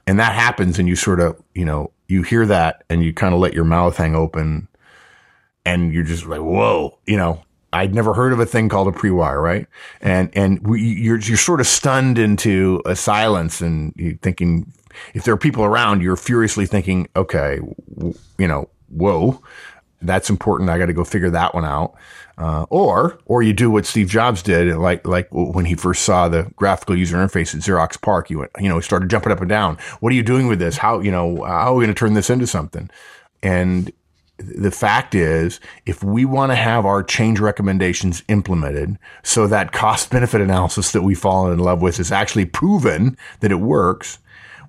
And 0.07 0.18
that 0.18 0.35
happens 0.35 0.79
and 0.79 0.88
you 0.88 0.96
sort 0.96 1.20
of, 1.20 1.40
you 1.55 1.64
know, 1.64 1.90
you 2.09 2.22
hear 2.22 2.46
that 2.46 2.85
and 2.88 3.02
you 3.05 3.12
kind 3.12 3.35
of 3.35 3.40
let 3.40 3.55
your 3.55 3.64
mouth 3.64 3.96
hang 3.96 4.14
open 4.14 4.68
and 5.64 5.92
you're 5.92 6.05
just 6.05 6.26
like, 6.26 6.40
whoa, 6.40 6.98
you 7.07 7.16
know, 7.16 7.42
I'd 7.72 7.94
never 7.94 8.14
heard 8.14 8.33
of 8.33 8.40
a 8.40 8.46
thing 8.46 8.68
called 8.68 8.88
a 8.88 8.92
pre-wire, 8.92 9.40
right? 9.40 9.66
And 10.00 10.31
and 10.35 10.66
we, 10.66 10.81
you're 10.83 11.18
you're 11.18 11.37
sort 11.37 11.61
of 11.61 11.66
stunned 11.66 12.18
into 12.18 12.81
a 12.87 12.96
silence, 12.96 13.61
and 13.61 13.92
you're 13.96 14.16
thinking, 14.16 14.72
if 15.14 15.24
there 15.24 15.35
are 15.35 15.38
people 15.38 15.64
around, 15.64 16.02
you're 16.02 16.16
furiously 16.16 16.66
thinking, 16.66 17.09
okay, 17.16 17.61
w- 17.94 18.14
you 18.38 18.48
know, 18.48 18.68
whoa, 18.88 19.40
that's 20.02 20.30
important. 20.30 20.70
I 20.70 20.78
got 20.78 20.87
to 20.87 20.92
go 20.92 21.04
figure 21.04 21.30
that 21.30 21.54
one 21.54 21.64
out. 21.64 21.94
Uh, 22.38 22.66
or 22.68 23.18
or 23.24 23.42
you 23.42 23.54
do 23.54 23.70
what 23.70 23.87
Steve 23.87 24.09
Jobs 24.09 24.42
did, 24.42 24.76
like 24.76 25.06
like 25.06 25.26
when 25.30 25.64
he 25.64 25.74
first 25.74 26.02
saw 26.02 26.28
the 26.28 26.52
graphical 26.54 26.94
user 26.94 27.16
interface 27.16 27.54
at 27.54 27.62
Xerox 27.62 27.98
PARC, 27.98 28.28
You 28.28 28.40
went, 28.40 28.50
you 28.61 28.68
know, 28.68 28.76
he 28.76 28.82
started 28.82 29.09
jumping 29.09 29.32
up 29.32 29.40
and 29.40 29.48
down. 29.48 29.78
What 30.00 30.12
are 30.12 30.16
you 30.16 30.22
doing 30.22 30.46
with 30.46 30.59
this? 30.59 30.76
How 30.76 31.00
you 31.00 31.11
know 31.11 31.42
how 31.44 31.72
are 31.72 31.74
we 31.74 31.85
going 31.85 31.94
to 31.94 31.98
turn 31.98 32.12
this 32.12 32.28
into 32.28 32.46
something? 32.46 32.90
And 33.42 33.90
the 34.38 34.70
fact 34.70 35.14
is, 35.14 35.61
if 35.87 36.04
we 36.04 36.24
want 36.24 36.52
to 36.52 36.56
have 36.56 36.85
our 36.85 37.02
change 37.02 37.40
recommendations 37.40 38.22
implemented 38.28 38.98
so 39.22 39.46
that 39.46 39.72
cost 39.72 40.11
benefit 40.11 40.42
analysis 40.42 40.92
that 40.92 41.02
we 41.02 41.14
fall 41.14 41.50
in 41.50 41.59
love 41.59 41.80
with 41.80 41.98
is 41.98 42.12
actually 42.12 42.44
proven 42.44 43.16
that 43.40 43.50
it 43.50 43.61
works, 43.61 44.18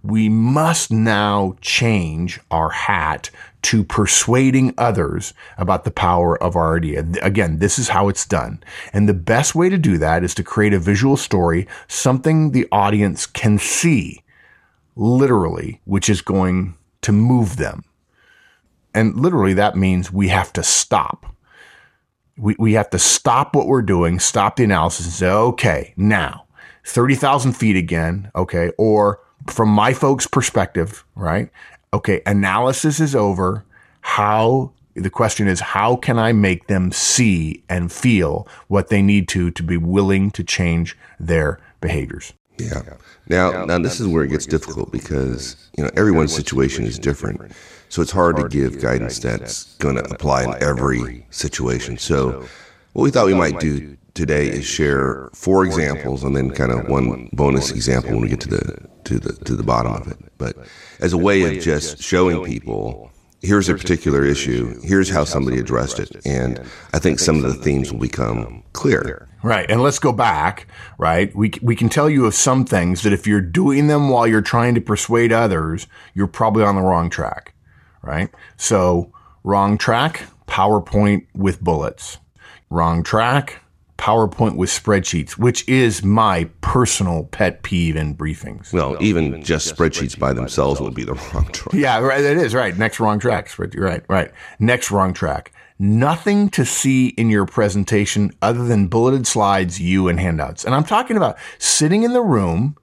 we 0.08 0.30
must 0.30 0.90
now 0.90 1.56
change 1.60 2.40
our 2.50 2.70
hat 2.70 3.30
to 3.64 3.84
persuading 3.84 4.74
others 4.78 5.34
about 5.58 5.84
the 5.84 5.92
power 5.92 6.42
of 6.42 6.56
our 6.56 6.78
idea. 6.78 7.06
Again, 7.22 7.60
this 7.60 7.78
is 7.78 7.90
how 7.90 8.08
it's 8.08 8.26
done. 8.26 8.64
And 8.94 9.10
the 9.10 9.14
best 9.14 9.54
way 9.54 9.68
to 9.68 9.78
do 9.78 9.98
that 9.98 10.24
is 10.24 10.34
to 10.36 10.44
create 10.44 10.74
a 10.74 10.80
visual 10.80 11.18
story, 11.18 11.68
something 11.90 12.52
the 12.52 12.68
audience 12.72 13.26
can 13.26 13.58
see 13.58 14.24
literally, 14.96 15.82
which 15.84 16.10
is 16.10 16.22
going 16.22 16.76
to 17.02 17.12
move 17.12 17.58
them. 17.58 17.84
And 18.94 19.20
literally 19.20 19.54
that 19.56 19.76
means 19.76 20.12
we 20.12 20.30
have 20.30 20.54
to 20.54 20.64
stop. 20.64 21.36
We, 22.38 22.56
we 22.58 22.74
have 22.74 22.90
to 22.92 23.00
stop 23.00 23.54
what 23.56 23.68
we're 23.68 23.82
doing, 23.82 24.20
stop 24.20 24.56
the 24.56 24.64
analysis 24.64 25.06
and 25.06 25.14
say, 25.14 25.30
okay, 25.30 25.94
now 25.98 26.46
30,000 26.86 27.52
feet 27.52 27.76
again. 27.76 28.32
Okay. 28.34 28.72
Or 28.78 29.20
from 29.50 29.70
my 29.70 29.94
folks' 29.94 30.28
perspective, 30.28 31.04
right? 31.16 31.50
Okay. 31.94 32.22
Analysis 32.26 33.00
is 33.00 33.16
over. 33.16 33.64
How 34.02 34.72
the 34.94 35.10
question 35.10 35.48
is, 35.48 35.60
how 35.60 35.96
can 35.96 36.18
I 36.18 36.32
make 36.32 36.68
them 36.68 36.92
see 36.92 37.64
and 37.70 37.92
feel 37.92 38.48
what 38.68 38.90
they 38.90 39.02
need 39.02 39.28
to 39.30 39.52
to 39.52 39.64
be 39.64 39.78
willing 39.78 40.32
to 40.32 40.44
change 40.44 40.98
their 41.20 41.60
behaviors? 41.82 42.34
Yeah. 42.58 42.82
Now, 43.28 43.66
now 43.66 43.78
this 43.78 44.00
is 44.00 44.08
where 44.08 44.24
it 44.24 44.30
gets 44.30 44.46
difficult 44.46 44.92
because 44.92 45.70
you 45.78 45.84
know 45.84 45.92
everyone's 45.96 46.34
situation 46.34 46.86
is 46.86 46.98
different. 46.98 47.52
So 47.90 48.02
it's 48.02 48.12
hard 48.12 48.38
to 48.38 48.50
give 48.50 48.82
guidance 48.82 49.20
that's 49.20 49.76
going 49.76 49.96
to 49.96 50.04
apply 50.06 50.44
in 50.44 50.64
every 50.64 51.26
situation. 51.30 51.98
So 51.98 52.46
what 52.94 53.04
we 53.04 53.12
thought 53.12 53.28
we 53.28 53.34
might 53.34 53.60
do 53.60 53.98
today 54.18 54.48
is 54.48 54.66
share 54.66 55.30
four 55.34 55.66
examples 55.66 56.24
and 56.24 56.36
then 56.36 56.52
kind 56.52 56.72
of 56.72 56.90
one 56.90 57.30
bonus 57.34 57.72
example 57.72 58.12
when 58.12 58.22
we 58.22 58.30
get 58.30 58.42
to 58.42 58.50
the 58.50 58.90
to 59.06 59.20
the 59.20 59.34
to 59.46 59.56
the 59.56 59.64
bottom 59.64 59.94
of 59.94 60.08
it. 60.08 60.18
But 60.38 60.58
as 61.00 61.14
a 61.14 61.18
way 61.18 61.44
of 61.44 61.64
just 61.64 62.02
showing 62.02 62.44
people 62.44 63.12
here's 63.42 63.70
a 63.70 63.76
particular 63.76 64.26
issue, 64.26 64.80
here's 64.82 65.10
how 65.10 65.24
somebody 65.24 65.60
addressed 65.60 66.00
it, 66.00 66.26
and 66.26 66.60
I 66.94 67.00
think 67.00 67.20
some 67.20 67.38
of 67.38 67.44
the 67.44 67.54
themes 67.54 67.92
will 67.92 68.00
become 68.00 68.64
clear. 68.74 69.30
Right. 69.44 69.70
And 69.70 69.84
let's 69.84 70.00
go 70.00 70.12
back, 70.12 70.68
right? 70.98 71.34
We, 71.36 71.54
we 71.62 71.76
can 71.76 71.88
tell 71.88 72.10
you 72.10 72.26
of 72.26 72.34
some 72.34 72.66
things 72.66 73.04
that 73.04 73.14
if 73.14 73.28
you're 73.28 73.40
doing 73.40 73.86
them 73.86 74.10
while 74.10 74.26
you're 74.26 74.42
trying 74.42 74.74
to 74.74 74.82
persuade 74.82 75.32
others, 75.32 75.86
you're 76.16 76.28
probably 76.28 76.64
on 76.64 76.76
the 76.76 76.82
wrong 76.82 77.12
track 77.12 77.54
right? 78.08 78.30
So 78.56 79.12
wrong 79.44 79.78
track, 79.78 80.24
PowerPoint 80.48 81.28
with 81.36 81.62
bullets. 81.62 82.18
Wrong 82.70 83.04
track, 83.04 83.62
PowerPoint 83.98 84.56
with 84.56 84.70
spreadsheets, 84.70 85.32
which 85.32 85.68
is 85.68 86.04
my 86.04 86.50
personal 86.62 87.26
pet 87.26 87.64
peeve 87.64 87.96
in 87.96 88.16
briefings. 88.16 88.72
Well, 88.72 88.92
well 88.92 89.04
even, 89.04 89.26
even, 89.26 89.44
just, 89.44 89.68
just 89.68 89.78
spreadsheets, 89.78 90.16
spreadsheets 90.16 90.20
by 90.20 90.34
themselves 90.34 90.80
would 90.80 90.94
be 90.94 91.04
the 91.04 91.14
wrong 91.34 91.50
track. 91.52 91.74
Yeah, 91.74 92.00
right. 92.00 92.24
It 92.24 92.38
is 92.38 92.54
right. 92.54 92.78
Next 92.78 93.00
wrong 93.00 93.20
track. 93.20 93.50
Right, 93.58 94.04
right. 94.08 94.32
Next 94.60 94.92
wrong 94.92 95.14
track. 95.14 95.52
Nothing 95.80 96.50
to 96.50 96.66
see 96.66 97.10
in 97.10 97.30
your 97.30 97.46
presentation 97.46 98.32
other 98.42 98.64
than 98.64 98.88
bulleted 98.88 99.28
slides, 99.28 99.80
you 99.80 100.08
and 100.08 100.20
handouts. 100.20 100.64
And 100.64 100.74
I'm 100.74 100.84
talking 100.84 101.18
about 101.18 101.38
sitting 101.60 102.04
in 102.04 102.14
the 102.14 102.22
room 102.22 102.76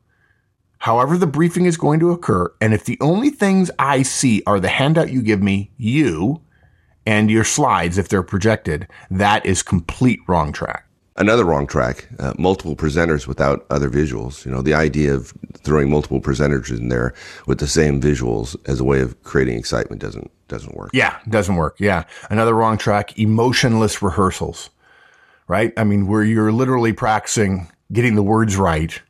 however 0.85 1.17
the 1.17 1.27
briefing 1.27 1.65
is 1.65 1.79
going 1.79 1.99
to 1.99 2.11
occur. 2.11 2.53
And 2.61 2.75
if 2.75 2.85
the 2.85 2.99
only 3.01 3.31
things 3.31 3.71
I 3.79 4.03
see 4.03 4.43
are 4.47 4.61
the 4.61 4.69
handout 4.69 5.11
you 5.11 5.23
give 5.23 5.43
me, 5.43 5.71
you, 5.79 6.43
and 7.07 7.31
your 7.31 7.43
slides, 7.43 7.97
if 7.97 8.11
they're 8.11 8.23
projected, 8.23 8.87
that 9.11 9.47
is 9.47 9.63
complete 9.63 10.21
wrong 10.29 10.53
track. 10.53 10.87
Another 11.17 11.45
wrong 11.45 11.69
track, 11.69 12.09
uh, 12.19 12.35
multiple 12.39 12.75
presenters 12.75 13.29
without 13.29 13.65
other 13.71 13.89
visuals. 13.89 14.45
You 14.45 14.51
know, 14.51 14.63
the 14.63 14.75
idea 14.75 15.15
of 15.15 15.33
throwing 15.59 15.89
multiple 15.89 16.21
presenters 16.21 16.77
in 16.77 16.89
there 16.89 17.15
with 17.47 17.61
the 17.61 17.69
same 17.69 18.01
visuals 18.01 18.57
as 18.69 18.81
a 18.81 18.85
way 18.85 19.01
of 19.01 19.23
creating 19.23 19.57
excitement 19.57 20.03
doesn't, 20.03 20.29
doesn't 20.49 20.75
work. 20.75 20.91
Yeah, 20.93 21.17
doesn't 21.29 21.55
work. 21.55 21.77
Yeah. 21.79 22.03
Another 22.31 22.53
wrong 22.53 22.79
track, 22.79 23.17
emotionless 23.17 24.03
rehearsals, 24.03 24.71
right? 25.47 25.73
I 25.77 25.85
mean, 25.85 26.09
where 26.09 26.25
you're 26.25 26.51
literally 26.51 26.93
practicing 26.93 27.71
getting 27.93 28.17
the 28.17 28.23
words 28.23 28.57
right, 28.57 29.01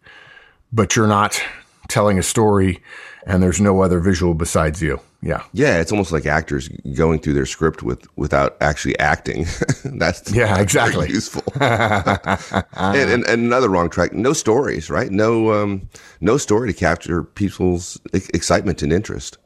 but 0.73 0.97
you're 0.97 1.07
not 1.07 1.43
telling 1.89 2.19
a 2.19 2.23
story 2.23 2.83
and 3.27 3.43
there's 3.43 3.61
no 3.61 3.81
other 3.81 4.01
visual 4.01 4.35
besides 4.35 4.83
you. 4.83 5.01
Yeah. 5.25 5.43
Yeah, 5.55 5.81
it's 5.81 5.91
almost 5.91 6.13
like 6.13 6.27
actors 6.27 6.69
going 6.95 7.19
through 7.19 7.33
their 7.33 7.47
script 7.47 7.83
with 7.83 8.07
without 8.15 8.59
actually 8.61 8.99
acting. 8.99 9.47
that's 9.85 10.31
yeah, 10.31 10.61
exactly 10.61 11.09
useful. 11.09 11.43
and, 11.61 12.65
and, 12.77 13.25
and, 13.25 13.27
another 13.27 13.71
wrong 13.71 13.89
track: 13.89 14.13
no 14.13 14.35
stories, 14.35 14.91
right? 14.91 15.11
No, 15.11 15.51
um, 15.55 15.89
no 16.21 16.37
story 16.37 16.71
to 16.71 16.79
capture 16.79 17.25
people's 17.25 17.99
excitement 18.13 18.83
and 18.83 18.93
interest. 18.93 19.39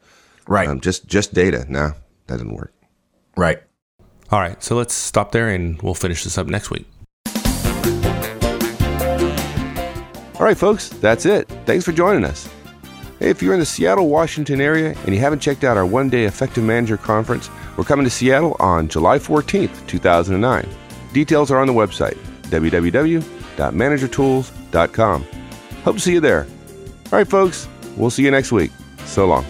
Right. 0.49 0.67
Um, 0.67 0.81
just 0.81 1.07
just 1.07 1.33
data. 1.33 1.65
No, 1.69 1.93
that 2.27 2.39
didn't 2.39 2.55
work. 2.55 2.75
Right. 3.37 3.63
All 4.33 4.41
right. 4.41 4.61
So 4.61 4.75
let's 4.75 4.95
stop 4.95 5.31
there, 5.31 5.49
and 5.49 5.81
we'll 5.81 5.95
finish 5.95 6.25
this 6.25 6.37
up 6.39 6.49
next 6.49 6.71
week. 6.73 6.89
All 10.35 10.45
right, 10.45 10.59
folks, 10.59 10.89
that's 10.89 11.25
it. 11.25 11.49
Thanks 11.67 11.85
for 11.85 11.93
joining 11.93 12.25
us. 12.25 12.49
If 13.21 13.43
you're 13.43 13.53
in 13.53 13.61
the 13.61 13.67
Seattle, 13.67 14.09
Washington 14.09 14.61
area 14.61 14.97
and 15.05 15.15
you 15.15 15.21
haven't 15.21 15.41
checked 15.41 15.65
out 15.65 15.77
our 15.77 15.85
one 15.85 16.09
day 16.09 16.25
Effective 16.25 16.63
Manager 16.63 16.97
Conference, 16.97 17.51
we're 17.77 17.83
coming 17.85 18.05
to 18.05 18.11
Seattle 18.11 18.57
on 18.61 18.87
July 18.89 19.19
14th, 19.19 19.85
2009. 19.89 20.69
Details 21.13 21.51
are 21.51 21.59
on 21.59 21.67
the 21.67 21.73
website, 21.73 22.17
www.managertools.com. 22.45 25.27
Hope 25.85 25.97
to 25.97 26.01
see 26.01 26.13
you 26.13 26.21
there. 26.21 26.47
All 27.07 27.19
right, 27.19 27.27
folks, 27.27 27.67
we'll 27.97 28.11
see 28.11 28.23
you 28.23 28.31
next 28.31 28.53
week. 28.53 28.71
So 29.05 29.27
long. 29.27 29.45